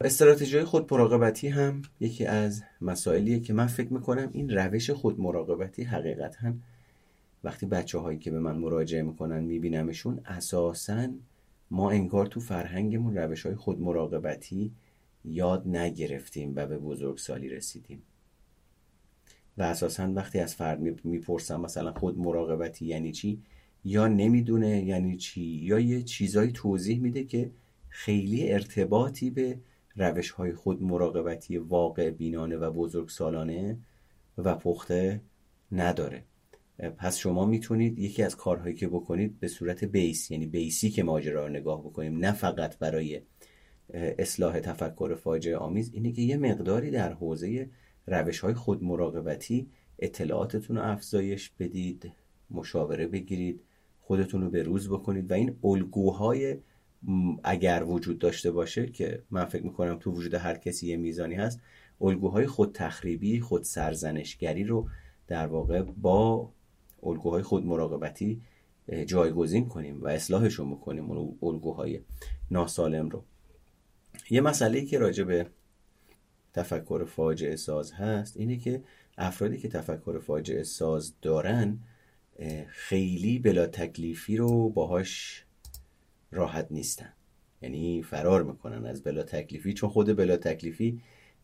استراتژی 0.00 0.64
خود 0.64 0.94
مراقبتی 0.94 1.48
هم 1.48 1.82
یکی 2.00 2.26
از 2.26 2.62
مسائلیه 2.80 3.40
که 3.40 3.52
من 3.52 3.66
فکر 3.66 3.92
می‌کنم 3.92 4.30
این 4.32 4.50
روش 4.50 4.90
خود 4.90 5.20
مراقبتی 5.20 5.84
حقیقتا 5.84 6.52
وقتی 7.44 7.66
بچه 7.66 7.98
هایی 7.98 8.18
که 8.18 8.30
به 8.30 8.40
من 8.40 8.56
مراجعه 8.56 9.02
می‌کنن 9.02 9.40
میبینمشون 9.40 10.20
اساسا 10.26 11.08
ما 11.70 11.90
انگار 11.90 12.26
تو 12.26 12.40
فرهنگمون 12.40 13.16
روش 13.16 13.46
های 13.46 13.54
خود 13.54 13.80
مراقبتی 13.80 14.72
یاد 15.24 15.68
نگرفتیم 15.68 16.52
و 16.56 16.66
به 16.66 16.78
بزرگسالی 16.78 17.48
رسیدیم. 17.48 18.02
و 19.58 19.62
اساسا 19.62 20.12
وقتی 20.12 20.38
از 20.38 20.54
فرد 20.54 21.04
می‌پرسم 21.04 21.60
مثلا 21.60 21.92
خود 21.92 22.18
مراقبتی 22.18 22.86
یعنی 22.86 23.12
چی؟ 23.12 23.42
یا 23.84 24.08
نمی‌دونه 24.08 24.84
یعنی 24.84 25.16
چی؟ 25.16 25.42
یا 25.42 25.78
یه 25.78 26.02
چیزایی 26.02 26.52
توضیح 26.52 27.00
میده 27.00 27.24
که 27.24 27.50
خیلی 27.88 28.52
ارتباطی 28.52 29.30
به 29.30 29.58
روش 29.96 30.30
های 30.30 30.52
خود 30.52 30.82
مراقبتی 30.82 31.58
واقع 31.58 32.10
بینانه 32.10 32.56
و 32.56 32.70
بزرگ 32.70 33.08
سالانه 33.08 33.78
و 34.38 34.54
پخته 34.54 35.20
نداره. 35.72 36.24
پس 36.98 37.16
شما 37.16 37.46
می‌تونید 37.46 37.98
یکی 37.98 38.22
از 38.22 38.36
کارهایی 38.36 38.74
که 38.74 38.88
بکنید 38.88 39.40
به 39.40 39.48
صورت 39.48 39.84
بیس 39.84 40.30
یعنی 40.30 40.46
بیسی 40.46 40.90
که 40.90 41.02
ماجرا 41.02 41.46
رو 41.46 41.52
نگاه 41.52 41.80
بکنیم 41.80 42.18
نه 42.18 42.32
فقط 42.32 42.78
برای 42.78 43.20
اصلاح 43.94 44.60
تفکر 44.60 45.14
فاجعه 45.14 45.56
آمیز 45.56 45.90
اینه 45.94 46.12
که 46.12 46.22
یه 46.22 46.36
مقداری 46.36 46.90
در 46.90 47.12
حوزه 47.12 47.70
روش 48.08 48.40
های 48.40 48.54
خود 48.54 48.84
مراقبتی 48.84 49.68
اطلاعاتتون 49.98 50.76
رو 50.76 50.82
افزایش 50.82 51.50
بدید 51.58 52.12
مشاوره 52.50 53.06
بگیرید 53.06 53.60
خودتون 54.00 54.42
رو 54.42 54.50
به 54.50 54.62
روز 54.62 54.88
بکنید 54.88 55.30
و 55.30 55.34
این 55.34 55.56
الگوهای 55.64 56.56
اگر 57.44 57.84
وجود 57.86 58.18
داشته 58.18 58.50
باشه 58.50 58.86
که 58.86 59.22
من 59.30 59.44
فکر 59.44 59.62
می‌کنم 59.62 59.98
تو 59.98 60.10
وجود 60.10 60.34
هر 60.34 60.58
کسی 60.58 60.86
یه 60.86 60.96
میزانی 60.96 61.34
هست 61.34 61.60
الگوهای 62.00 62.46
خود 62.46 62.72
تخریبی 62.74 63.40
خود 63.40 63.62
سرزنشگری 63.62 64.64
رو 64.64 64.88
در 65.26 65.46
واقع 65.46 65.82
با 65.82 66.50
الگوهای 67.02 67.42
خود 67.42 67.66
مراقبتی 67.66 68.40
جایگزین 69.06 69.68
کنیم 69.68 70.02
و 70.02 70.08
اصلاحشون 70.08 70.70
بکنیم 70.70 71.10
اون 71.10 71.38
الگوهای 71.42 72.00
ناسالم 72.50 73.08
رو. 73.08 73.24
یه 74.30 74.40
مسئله 74.40 74.84
که 74.84 74.98
راجع 74.98 75.24
به 75.24 75.46
تفکر 76.58 77.04
فاجعه 77.04 77.56
ساز 77.56 77.92
هست 77.92 78.36
اینه 78.36 78.56
که 78.56 78.82
افرادی 79.18 79.58
که 79.58 79.68
تفکر 79.68 80.18
فاجعه 80.18 80.62
ساز 80.62 81.14
دارن 81.22 81.78
خیلی 82.68 83.38
بلا 83.38 83.66
تکلیفی 83.66 84.36
رو 84.36 84.68
باهاش 84.68 85.44
راحت 86.30 86.66
نیستن. 86.70 87.12
یعنی 87.62 88.02
فرار 88.02 88.42
می‌کنن 88.42 88.86
از 88.86 89.02
بلا 89.02 89.22
تکلیفی 89.22 89.72
چون 89.72 89.90
خود 89.90 90.16
بلا 90.16 90.36
تکلیفی 90.36 91.00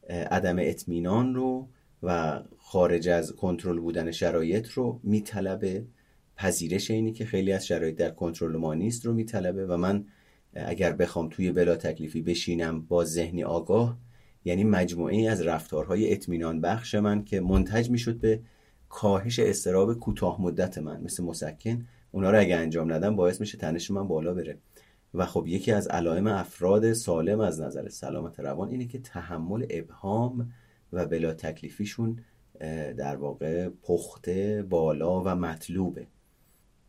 عدم 0.09 0.57
اطمینان 0.59 1.35
رو 1.35 1.68
و 2.03 2.42
خارج 2.59 3.09
از 3.09 3.33
کنترل 3.33 3.81
بودن 3.81 4.11
شرایط 4.11 4.68
رو 4.68 5.00
میطلبه. 5.03 5.85
پذیرش 6.37 6.90
اینی 6.90 7.12
که 7.12 7.24
خیلی 7.24 7.53
از 7.53 7.66
شرایط 7.66 7.96
در 7.96 8.11
کنترل 8.11 8.57
ما 8.57 8.74
نیست 8.74 9.07
رو 9.07 9.12
میطلبه 9.12 9.66
و 9.66 9.77
من 9.77 10.05
اگر 10.55 10.92
بخوام 10.92 11.29
توی 11.29 11.53
بلا 11.53 11.77
تکلیفی 11.77 12.22
بشینم 12.22 12.83
با 12.83 13.05
ذهنی 13.05 13.44
آگاه 13.44 13.98
یعنی 14.44 14.64
مجموعه 14.64 15.30
از 15.30 15.42
رفتارهای 15.42 16.12
اطمینان 16.12 16.61
بخش 16.61 16.94
من 16.94 17.24
که 17.24 17.40
منتج 17.40 17.90
می‌شد 17.90 18.16
به 18.16 18.40
کاهش 18.88 19.38
استراب 19.38 19.94
کوتاه 19.94 20.42
مدت 20.42 20.78
من 20.78 21.00
مثل 21.00 21.24
مسکن 21.24 21.87
اونا 22.11 22.30
رو 22.30 22.40
اگه 22.40 22.57
انجام 22.57 22.92
ندم 22.92 23.16
باعث 23.16 23.40
میشه 23.40 23.59
تنش 23.59 23.90
من 23.90 24.09
بالا 24.09 24.35
بره. 24.35 24.59
و 25.14 25.26
خب 25.26 25.46
یکی 25.46 25.72
از 25.72 25.88
علائم 25.88 26.26
افراد 26.26 26.92
سالم 26.92 27.40
از 27.40 27.61
نظر 27.61 27.88
سلامت 27.88 28.40
روان 28.40 28.68
اینه 28.68 28.87
که 28.87 28.98
تحمل 28.98 29.66
ابهام 29.70 30.52
و 30.92 31.07
بلا 31.07 31.35
تکلیفیشون 31.35 32.18
در 32.96 33.16
واقع 33.16 33.68
پخته 33.68 34.66
بالا 34.70 35.20
و 35.20 35.28
مطلوبه. 35.28 36.07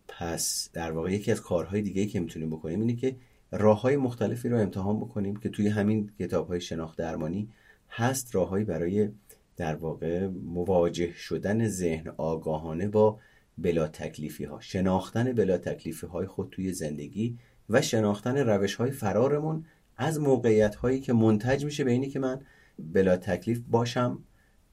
پس 0.07 0.69
در 0.73 0.91
واقع 0.91 1.11
یکی 1.11 1.31
از 1.31 1.41
کارهای 1.41 1.81
دیگه 1.81 2.05
که 2.05 2.19
می‌تونیم 2.19 2.49
بکنیم 2.49 2.79
اینه 2.79 2.95
که 2.95 3.15
راه 3.51 3.81
های 3.81 3.97
مختلفی 3.97 4.49
رو 4.49 4.57
امتحان 4.57 4.99
بکنیم 4.99 5.35
که 5.35 5.49
توی 5.49 5.67
همین 5.67 6.11
کتاب 6.19 6.47
های 6.47 6.61
شناخت 6.61 6.97
درمانی 6.97 7.49
هست 7.89 8.35
راههایی 8.35 8.65
برای 8.65 9.09
در 9.57 9.75
واقع 9.75 10.27
مواجه 10.27 11.13
شدن 11.13 11.67
ذهن 11.67 12.07
آگاهانه 12.17 12.87
با 12.87 13.19
بلا 13.57 13.87
تکلیفی 13.87 14.43
ها 14.43 14.59
شناختن 14.59 15.33
بلا 15.33 15.57
تکلیفی 15.57 16.07
های 16.07 16.27
خود 16.27 16.49
توی 16.49 16.73
زندگی 16.73 17.37
و 17.69 17.81
شناختن 17.81 18.37
روش 18.37 18.75
های 18.75 18.91
فرارمون 18.91 19.65
از 19.97 20.19
موقعیت 20.19 20.75
هایی 20.75 20.99
که 20.99 21.13
منتج 21.13 21.65
میشه 21.65 21.83
به 21.83 21.91
اینی 21.91 22.09
که 22.09 22.19
من 22.19 22.41
بلا 22.79 23.17
تکلیف 23.17 23.61
باشم 23.71 24.19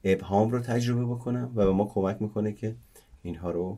ابهام 0.03 0.51
رو 0.51 0.59
تجربه 0.59 1.05
بکنم 1.05 1.51
و 1.55 1.65
به 1.65 1.71
ما 1.71 1.85
کمک 1.85 2.21
می‌کنه 2.21 2.53
که 2.53 2.75
اینها 3.21 3.51
رو 3.51 3.77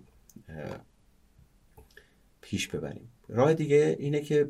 پیش 2.42 2.68
ببریم. 2.68 3.10
راه 3.28 3.54
دیگه 3.54 3.96
اینه 4.00 4.22
که 4.22 4.50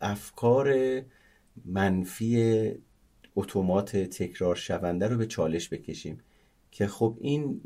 افکار 0.00 0.74
منفی 1.64 2.72
اتومات 3.36 3.96
تکرار 3.96 4.56
شونده 4.56 5.08
رو 5.08 5.16
به 5.16 5.26
چالش 5.26 5.68
بکشیم 5.68 6.18
که 6.70 6.86
خب 6.86 7.16
این 7.20 7.60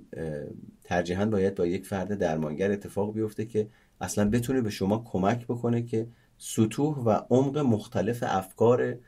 ترجیحاً 0.85 1.27
باید 1.27 1.55
با 1.55 1.67
یک 1.67 1.87
فرد 1.87 2.15
درمانگر 2.15 2.73
اتفاق 2.73 3.15
بیفته 3.15 3.45
که 3.47 3.69
اصلا 4.01 4.31
بتونه 4.31 4.61
به 4.61 4.71
شما 4.71 5.05
کمک 5.07 5.47
بکنه 5.47 5.83
که 5.83 6.07
سطوح 6.39 6.97
و 6.99 7.11
عمق 7.31 7.59
مختلف 7.59 8.23
افکار 8.27 8.99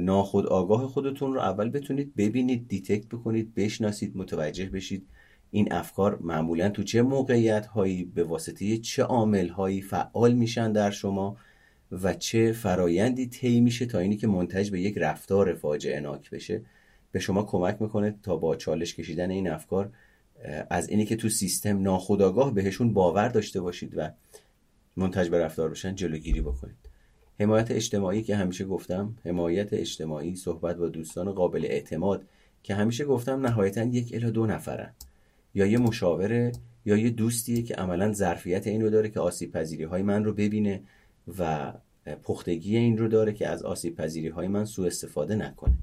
ناخود 0.00 0.46
آگاه 0.46 0.86
خودتون 0.86 1.34
رو 1.34 1.40
اول 1.40 1.70
بتونید 1.70 2.16
ببینید 2.16 2.68
دیتکت 2.68 3.06
بکنید 3.06 3.54
بشناسید 3.54 4.16
متوجه 4.16 4.66
بشید 4.70 5.06
این 5.50 5.72
افکار 5.72 6.18
معمولا 6.20 6.68
تو 6.68 6.82
چه 6.82 7.02
موقعیت 7.02 7.66
هایی 7.66 8.04
به 8.04 8.24
واسطه 8.24 8.78
چه 8.78 9.02
عامل 9.02 9.48
هایی 9.48 9.82
فعال 9.82 10.32
میشن 10.32 10.72
در 10.72 10.90
شما. 10.90 11.36
و 11.92 12.14
چه 12.14 12.52
فرایندی 12.52 13.26
طی 13.26 13.60
میشه 13.60 13.86
تا 13.86 13.98
اینی 13.98 14.16
که 14.16 14.26
منتج 14.26 14.70
به 14.70 14.80
یک 14.80 14.98
رفتار 14.98 15.54
فاجعه 15.54 16.00
ناک 16.00 16.30
بشه 16.30 16.62
به 17.12 17.18
شما 17.18 17.42
کمک 17.42 17.82
می‌کنه 17.82 18.14
تا 18.22 18.36
با 18.36 18.56
چالش 18.56 18.94
کشیدن 18.94 19.30
این 19.30 19.48
افکار 19.48 19.92
از 20.70 20.88
اینی 20.88 21.04
که 21.04 21.16
تو 21.16 21.28
سیستم 21.28 21.82
ناخودآگاه 21.82 22.54
بهشون 22.54 22.92
باور 22.92 23.28
داشته 23.28 23.60
باشید 23.60 23.92
و 23.96 24.10
منتج 24.96 25.28
به 25.28 25.38
رفتار 25.38 25.70
بشن 25.70 25.94
جلوگیری 25.94 26.40
بکنید. 26.40 26.76
حمایت 27.40 27.70
اجتماعی 27.70 28.22
که 28.22 28.36
همیشه 28.36 28.64
گفتم 28.64 29.16
حمایت 29.24 29.72
اجتماعی 29.72 30.36
صحبت 30.36 30.76
با 30.76 30.88
دوستان 30.88 31.32
قابل 31.32 31.64
اعتماد 31.64 32.24
که 32.62 32.74
همیشه 32.74 33.04
گفتم 33.04 33.46
نهایتا 33.46 33.82
یک 33.82 34.14
الا 34.14 34.30
دو 34.30 34.46
نفرن. 34.46 34.92
یا 35.54 35.66
یه 35.66 35.78
مشاوره 35.78 36.52
یا 36.84 36.96
یه 36.96 37.10
دوستیه 37.10 37.62
که 37.62 37.74
عملا 37.74 38.12
ظرفیت 38.12 38.66
اینو 38.66 38.90
داره 38.90 39.08
که 39.08 39.20
آسیب 39.20 39.52
پذیری 39.52 39.84
های 39.84 40.02
من 40.02 40.24
رو 40.24 40.32
ببینه 40.32 40.82
و 41.38 41.72
پختگی 42.22 42.76
این 42.76 42.98
رو 42.98 43.08
داره 43.08 43.32
که 43.32 43.48
از 43.48 43.62
آسیب 43.62 43.96
پذیری 43.96 44.28
های 44.28 44.48
من 44.48 44.64
سوء 44.64 44.86
استفاده 44.86 45.34
نکنه 45.34 45.74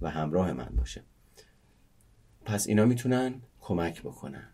و 0.00 0.10
همراه 0.10 0.52
من 0.52 0.72
باشه. 0.76 1.02
پس 2.44 2.68
اینا 2.68 2.84
می‌تونن 2.84 3.34
کمک 3.60 4.00
بکنن. 4.00 4.48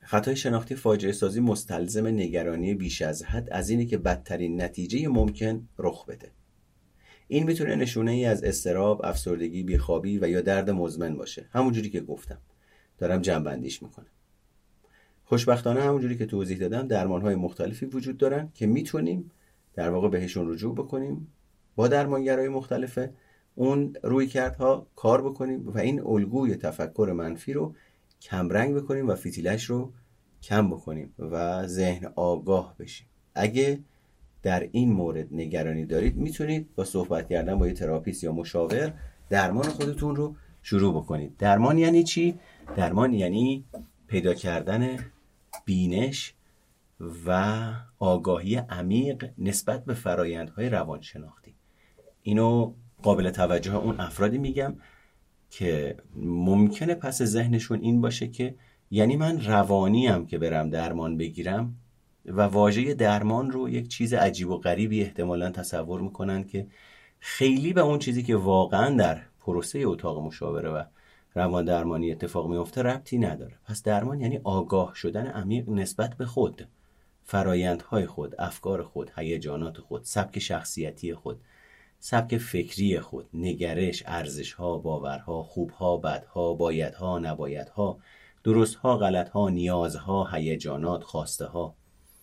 خطای 0.00 0.36
شناختی 0.36 0.74
فاجعه 0.74 1.12
سازی 1.12 1.40
مستلزم 1.40 2.06
نگرانی 2.06 2.74
بیش 2.74 3.02
از 3.02 3.22
حد 3.22 3.50
از 3.50 3.70
اینه 3.70 3.84
که 3.84 3.98
بدترین 3.98 4.62
نتیجه 4.62 5.08
ممکن 5.08 5.68
رخ 5.78 6.06
بده. 6.06 6.30
این 7.28 7.44
می‌تونه 7.44 7.76
نشونه 7.76 8.10
ای 8.10 8.24
از 8.24 8.44
استراب، 8.44 9.00
افسردگی، 9.04 9.62
بیخوابی 9.62 10.18
و 10.18 10.28
یا 10.28 10.40
درد 10.40 10.70
مزمن 10.70 11.16
باشه. 11.16 11.46
همونجوری 11.52 11.90
که 11.90 12.00
گفتم. 12.00 12.38
دارم 12.98 13.20
جنبندیش 13.20 13.82
می‌کنم. 13.82 14.06
خوشبختانه 15.24 15.82
همونجوری 15.82 16.16
که 16.16 16.26
توضیح 16.26 16.58
دادم 16.58 16.88
درمان 16.88 17.22
های 17.22 17.34
مختلفی 17.34 17.86
وجود 17.86 18.16
دارن 18.16 18.48
که 18.54 18.66
می‌تونیم 18.66 19.30
در 19.74 19.90
واقع 19.90 20.08
بهشون 20.08 20.50
رجوع 20.50 20.74
بکنیم 20.74 21.32
با 21.76 21.88
درمانگرای 21.88 22.48
مختلفه. 22.48 23.12
اون 23.54 23.96
روی 24.02 24.26
کردها 24.26 24.86
کار 24.96 25.22
بکنیم 25.22 25.68
و 25.68 25.78
این 25.78 26.00
الگوی 26.06 26.56
تفکر 26.56 27.12
منفی 27.16 27.52
رو 27.52 27.74
کمرنگ 28.20 28.74
بکنیم 28.74 29.08
و 29.08 29.14
فیتیلش 29.14 29.64
رو 29.64 29.92
کم 30.42 30.70
بکنیم 30.70 31.14
و 31.18 31.66
ذهن 31.66 32.12
آگاه 32.16 32.74
بشیم. 32.78 33.06
اگه 33.34 33.80
در 34.42 34.68
این 34.72 34.92
مورد 34.92 35.28
نگرانی 35.30 35.86
دارید 35.86 36.16
می‌تونید 36.16 36.74
با 36.74 36.84
صحبت 36.84 37.28
کردن 37.28 37.58
با 37.58 37.66
یه 37.66 37.72
تراپیست 37.72 38.24
یا 38.24 38.32
مشاور 38.32 38.94
درمان 39.30 39.64
خودتون 39.64 40.16
رو 40.16 40.36
شروع 40.62 40.94
بکنید. 40.94 41.36
درمان 41.36 41.78
یعنی 41.78 42.04
چی؟ 42.04 42.34
درمان 42.76 43.12
یعنی 43.12 43.64
پیدا 44.06 44.34
کردن 44.34 44.98
بینش 45.64 46.34
و 47.00 47.62
آگاهی 47.98 48.56
عمیق 48.56 49.30
نسبت 49.38 49.84
به 49.84 49.94
فرایندهای 49.94 50.68
روانشناختی. 50.68 51.54
اینو 52.22 52.72
قابل 53.02 53.30
توجه 53.30 53.76
اون 53.76 54.00
افرادی 54.00 54.38
میگم 54.38 54.76
که 55.50 55.96
ممکنه 56.16 56.94
پس 56.94 57.22
ذهنشون 57.22 57.80
این 57.80 58.00
باشه 58.00 58.28
که 58.28 58.54
یعنی 58.90 59.16
من 59.16 59.44
روانیم 59.44 60.26
که 60.26 60.38
برم 60.38 60.70
درمان 60.70 61.16
بگیرم 61.16 61.76
و 62.26 62.42
واژه 62.42 62.94
درمان 62.94 63.50
رو 63.50 63.68
یک 63.68 63.88
چیز 63.88 64.14
عجیب 64.14 64.50
و 64.50 64.58
غریبی 64.58 65.02
احتمالا 65.02 65.50
تصور 65.50 66.00
می‌کنن 66.00 66.44
که 66.44 66.66
خیلی 67.20 67.72
به 67.72 67.80
اون 67.80 67.98
چیزی 67.98 68.22
که 68.22 68.36
واقعا 68.36 68.96
در 68.96 69.20
پروسه 69.40 69.78
اتاق 69.78 70.26
مشاوره 70.26 70.70
و 70.70 70.82
روان 71.34 71.64
درمانی 71.64 72.12
اتفاق 72.12 72.50
میفته 72.50 72.82
ربطی 72.82 73.18
نداره. 73.18 73.54
پس 73.64 73.82
درمان 73.82 74.20
یعنی 74.20 74.40
آگاه 74.44 74.94
شدن 74.94 75.26
عمیق 75.26 75.68
نسبت 75.68 76.14
به 76.14 76.26
خود. 76.26 76.68
فرایندهای 77.24 78.06
خود 78.06 78.34
افکار 78.38 78.82
خود 78.82 79.10
هیجانات 79.16 79.78
خود 79.78 80.04
سبک 80.04 80.38
شخصیتی 80.38 81.14
خود 81.14 81.40
سبک 81.98 82.38
فکری 82.38 83.00
خود 83.00 83.28
نگرش 83.34 84.02
ارزشها 84.06 84.78
باورها 84.78 85.42
خوبها 85.42 85.96
بدها 85.96 86.54
بایدها 86.54 87.18
نبایدها 87.18 87.98
درستها 88.44 88.96
غلطها 88.96 89.48
نیازها 89.48 90.28
هیجانات 90.32 91.02
خواسته 91.02 91.44
ها 91.44 91.74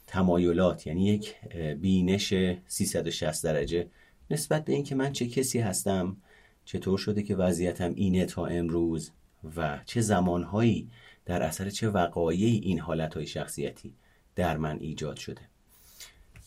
تمایلات 0.07 0.87
یعنی 0.87 1.05
یک 1.05 1.35
بینش 1.81 2.33
360 2.67 3.43
درجه. 3.43 3.87
نسبت 4.31 4.65
به 4.65 4.73
اینکه 4.73 4.95
من 4.95 5.11
چه 5.11 5.27
کسی 5.27 5.59
هستم 5.59 6.17
چطور 6.65 6.97
شده 6.97 7.23
که 7.23 7.35
وضعیتم 7.35 7.93
اینه 7.95 8.25
تا 8.25 8.45
امروز 8.45 9.11
و 9.55 9.79
چه 9.85 10.01
زمانهایی 10.01 10.89
در 11.25 11.43
اثر 11.43 11.69
چه 11.69 11.89
وقایعی 11.89 12.59
این 12.63 12.79
حالت 12.79 13.13
های 13.13 13.27
شخصیتی 13.27 13.93
در 14.35 14.57
من 14.57 14.77
ایجاد 14.79 15.17
شده. 15.17 15.41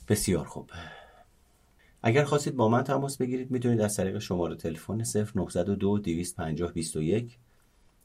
بسیار 0.08 0.44
خوب. 0.44 0.70
اگر 2.02 2.24
خواستید 2.24 2.56
با 2.56 2.68
من 2.68 2.84
تماس 2.84 3.16
بگیرید 3.16 3.50
می‌تونید 3.50 3.80
از 3.80 3.96
طریق 3.96 4.18
شماره 4.18 4.56
تلفن 4.56 5.02
0902 5.04 5.98
250 5.98 6.72
21 6.72 7.38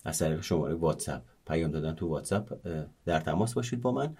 از 0.05 0.19
طریق 0.19 0.41
شماره 0.41 0.73
واتساپ 0.73 1.23
پیام 1.47 1.71
دادن 1.71 1.93
تو 1.93 2.07
واتساپ 2.07 2.57
در 3.05 3.19
تماس 3.19 3.53
باشید 3.53 3.81
با 3.81 3.91
من. 3.91 4.17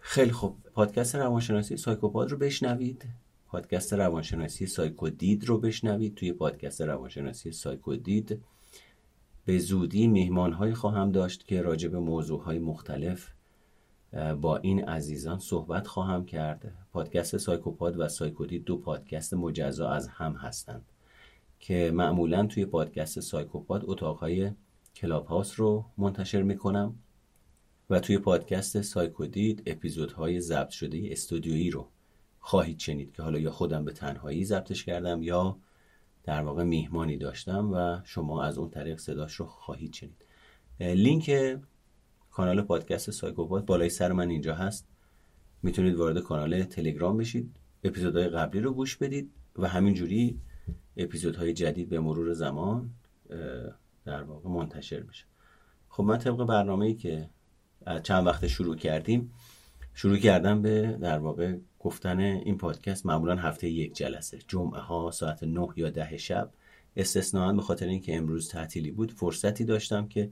خیلی 0.00 0.32
خوب. 0.32 0.56
پادکست 0.74 1.14
روانشناسی 1.14 1.76
سایکوپاد 1.76 2.30
رو 2.30 2.36
بشنوید. 2.36 3.04
پادکست 3.46 3.92
روانشناسی 3.92 4.66
سایکودید 4.66 5.44
رو 5.44 5.58
بشنوید. 5.58 6.14
توی 6.14 6.32
پادکست 6.32 6.80
روانشناسی 6.80 7.52
سایکودید 7.52 8.42
به 9.44 9.58
زودی 9.58 10.06
میهمان 10.06 10.52
های 10.52 10.74
خواهم 10.74 11.12
داشت 11.12 11.46
که 11.46 11.62
راجع 11.62 11.88
به 11.88 11.98
موضوع 11.98 12.42
های 12.42 12.58
مختلف 12.58 13.28
با 14.40 14.56
این 14.56 14.84
عزیزان 14.84 15.38
صحبت 15.38 15.86
خواهم 15.86 16.24
کرد. 16.24 16.72
پادکست 16.92 17.36
سایکوپاد 17.36 18.00
و 18.00 18.08
سایکودید 18.08 18.64
دو 18.64 18.76
پادکست 18.76 19.34
مجزا 19.34 19.90
از 19.90 20.08
هم 20.08 20.32
هستند 20.32 20.84
که 21.60 21.90
معمولا 21.94 22.46
توی 22.46 22.64
پادکست 22.64 23.20
سایکوپاد 23.20 23.82
اتاقهای 23.84 24.50
کلاب 24.96 25.26
هاست 25.26 25.54
رو 25.54 25.84
منتشر 25.98 26.42
می‌کنم 26.42 26.94
و 27.90 28.00
توی 28.00 28.18
پادکست 28.18 28.80
سایکودید 28.80 29.62
اپیزودهای 29.66 30.40
ضبط 30.40 30.70
شده 30.70 31.08
استودیویی 31.10 31.70
رو 31.70 31.88
خواهید 32.40 32.78
شنید 32.78 33.12
که 33.12 33.22
حالا 33.22 33.38
یا 33.38 33.50
خودم 33.50 33.84
به 33.84 33.92
تنهایی 33.92 34.44
ضبطش 34.44 34.84
کردم 34.84 35.22
یا 35.22 35.56
در 36.24 36.42
واقع 36.42 36.64
میهمانی 36.64 37.16
داشتم 37.16 37.72
و 37.72 38.00
شما 38.04 38.42
از 38.42 38.58
اون 38.58 38.70
طریق 38.70 38.98
صداش 38.98 39.34
رو 39.34 39.46
خواهید 39.46 39.92
شنید. 39.92 40.24
لینک 40.80 41.30
کانال 42.30 42.62
پادکست 42.62 43.10
سایکوپاد 43.10 43.66
بالای 43.66 43.88
سر 43.88 44.12
من 44.12 44.30
اینجا 44.30 44.54
هست. 44.54 44.88
می‌تونید 45.62 45.94
وارد 45.94 46.18
کانال 46.18 46.62
تلگرام 46.62 47.16
بشید. 47.16 47.56
اپیزودهای 47.84 48.28
قبلی 48.28 48.60
رو 48.60 48.72
گوش 48.72 48.96
بدید 48.96 49.30
و 49.56 49.68
همینجوری 49.68 50.40
اپیزودهای 50.96 51.52
جدید 51.52 51.88
به 51.88 52.00
مرور 52.00 52.32
زمان 52.32 52.90
در 54.04 54.22
واقع 54.22 54.48
منتشر 54.48 55.00
بشه. 55.00 55.24
خب 55.88 56.02
من 56.02 56.18
طبق 56.18 56.44
برنامه 56.44 56.86
ای 56.86 56.94
که 56.94 57.30
چند 58.02 58.26
وقت 58.26 58.46
شروع 58.46 58.76
کردیم 58.76 59.32
شروع 59.94 60.16
کردم 60.16 60.62
به 60.62 60.98
در 61.00 61.18
واقع 61.18 61.56
گفتن 61.78 62.20
این 62.20 62.58
پادکست 62.58 63.06
معمولا 63.06 63.36
هفته 63.36 63.68
یک 63.68 63.94
جلسه 63.94 64.38
جمعه 64.48 64.80
ها 64.80 65.10
ساعت 65.10 65.42
9 65.44 65.68
یا 65.76 65.90
ده 65.90 66.16
شب. 66.16 66.52
استثناا 66.96 67.52
به 67.52 67.62
خاطر 67.62 67.86
اینکه 67.86 68.16
امروز 68.16 68.48
تعطیلی 68.48 68.90
بود 68.90 69.12
فرصتی 69.12 69.64
داشتم 69.64 70.08
که 70.08 70.30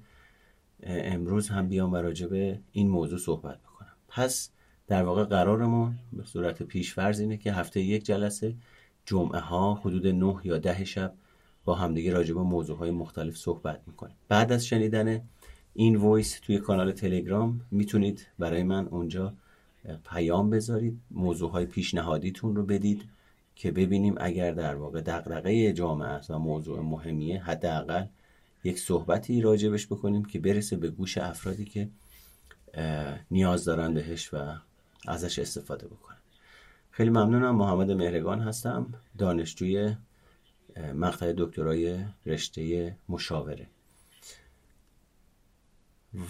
امروز 0.82 1.48
هم 1.48 1.68
بیام 1.68 1.92
و 1.92 1.96
راجع 1.96 2.26
به 2.26 2.58
این 2.72 2.88
موضوع 2.88 3.18
صحبت 3.18 3.58
بکنم. 3.62 3.92
پس 4.08 4.50
در 4.86 5.02
واقع 5.02 5.24
قرارمون 5.24 5.98
به 6.12 6.24
صورت 6.24 6.62
پیشفرض 6.62 7.20
اینه 7.20 7.36
که 7.36 7.52
هفته 7.52 7.80
یک 7.80 8.04
جلسه 8.04 8.54
جمعه 9.06 9.40
ها 9.40 9.74
حدود 9.74 10.06
9 10.06 10.36
یا 10.44 10.58
ده 10.58 10.84
شب 10.84 11.14
با 11.64 11.74
همدیگه 11.74 12.12
راجع 12.12 12.34
به 12.34 12.40
موضوع 12.40 12.78
های 12.78 12.90
مختلف 12.90 13.36
صحبت 13.36 13.80
می‌کنیم. 13.86 14.16
بعد 14.28 14.52
از 14.52 14.66
شنیدن 14.66 15.20
این 15.74 15.96
voice 15.96 16.40
توی 16.40 16.58
کانال 16.58 16.92
تلگرام 16.92 17.60
می‌تونید 17.70 18.26
برای 18.38 18.62
من 18.62 18.88
اونجا 18.88 19.34
پیام 20.10 20.50
بذارید 20.50 21.00
موضوع 21.10 21.50
های 21.50 21.66
پیشنهادیتون 21.66 22.56
رو 22.56 22.62
بدید 22.62 23.04
که 23.56 23.70
ببینیم 23.70 24.14
اگر 24.20 24.52
در 24.52 24.74
واقع 24.74 25.00
دغدغه 25.00 25.72
جامعه 25.72 26.08
است 26.08 26.30
و 26.30 26.38
موضوع 26.38 26.80
مهمیه 26.80 27.42
حداقل 27.42 28.04
یک 28.64 28.78
صحبتی 28.78 29.40
راجبش 29.40 29.86
بکنیم 29.86 30.24
که 30.24 30.38
برسه 30.38 30.76
به 30.76 30.90
گوش 30.90 31.18
افرادی 31.18 31.64
که 31.64 31.88
نیاز 33.30 33.64
دارن 33.64 33.94
بهش 33.94 34.34
و 34.34 34.54
ازش 35.08 35.38
استفاده 35.38 35.86
بکنن. 35.86 36.16
خیلی 36.90 37.10
ممنونم. 37.10 37.56
محمد 37.56 37.90
مهرگان 37.90 38.40
هستم 38.40 38.94
دانشجوی 39.18 39.96
مقطع 40.94 41.32
دکترای 41.36 42.04
رشته 42.26 42.96
مشاوره. 43.08 43.66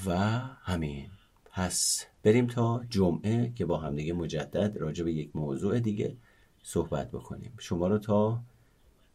و 0.07 0.19
همین. 0.63 1.11
پس 1.51 2.07
بریم 2.23 2.47
تا 2.47 2.85
جمعه 2.91 3.53
که 3.55 3.67
با 3.67 3.79
همدیگه 3.79 4.13
مجدد 4.13 4.77
راجع 4.77 5.05
به 5.05 5.13
یک 5.13 5.37
موضوع 5.37 5.81
دیگه 5.81 6.17
صحبت 6.63 7.11
بکنیم. 7.11 7.53
شما 7.59 7.87
رو 7.89 7.99
تا 7.99 8.41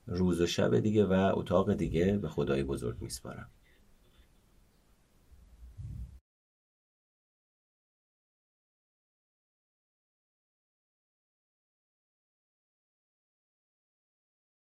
روز 0.08 0.42
و 0.42 0.48
شب 0.48 0.80
دیگه 0.80 1.06
و 1.06 1.32
اتاق 1.34 1.74
دیگه 1.74 2.18
به 2.18 2.30
خدای 2.30 2.64
بزرگ 2.64 3.02
میسپارم. 3.02 3.50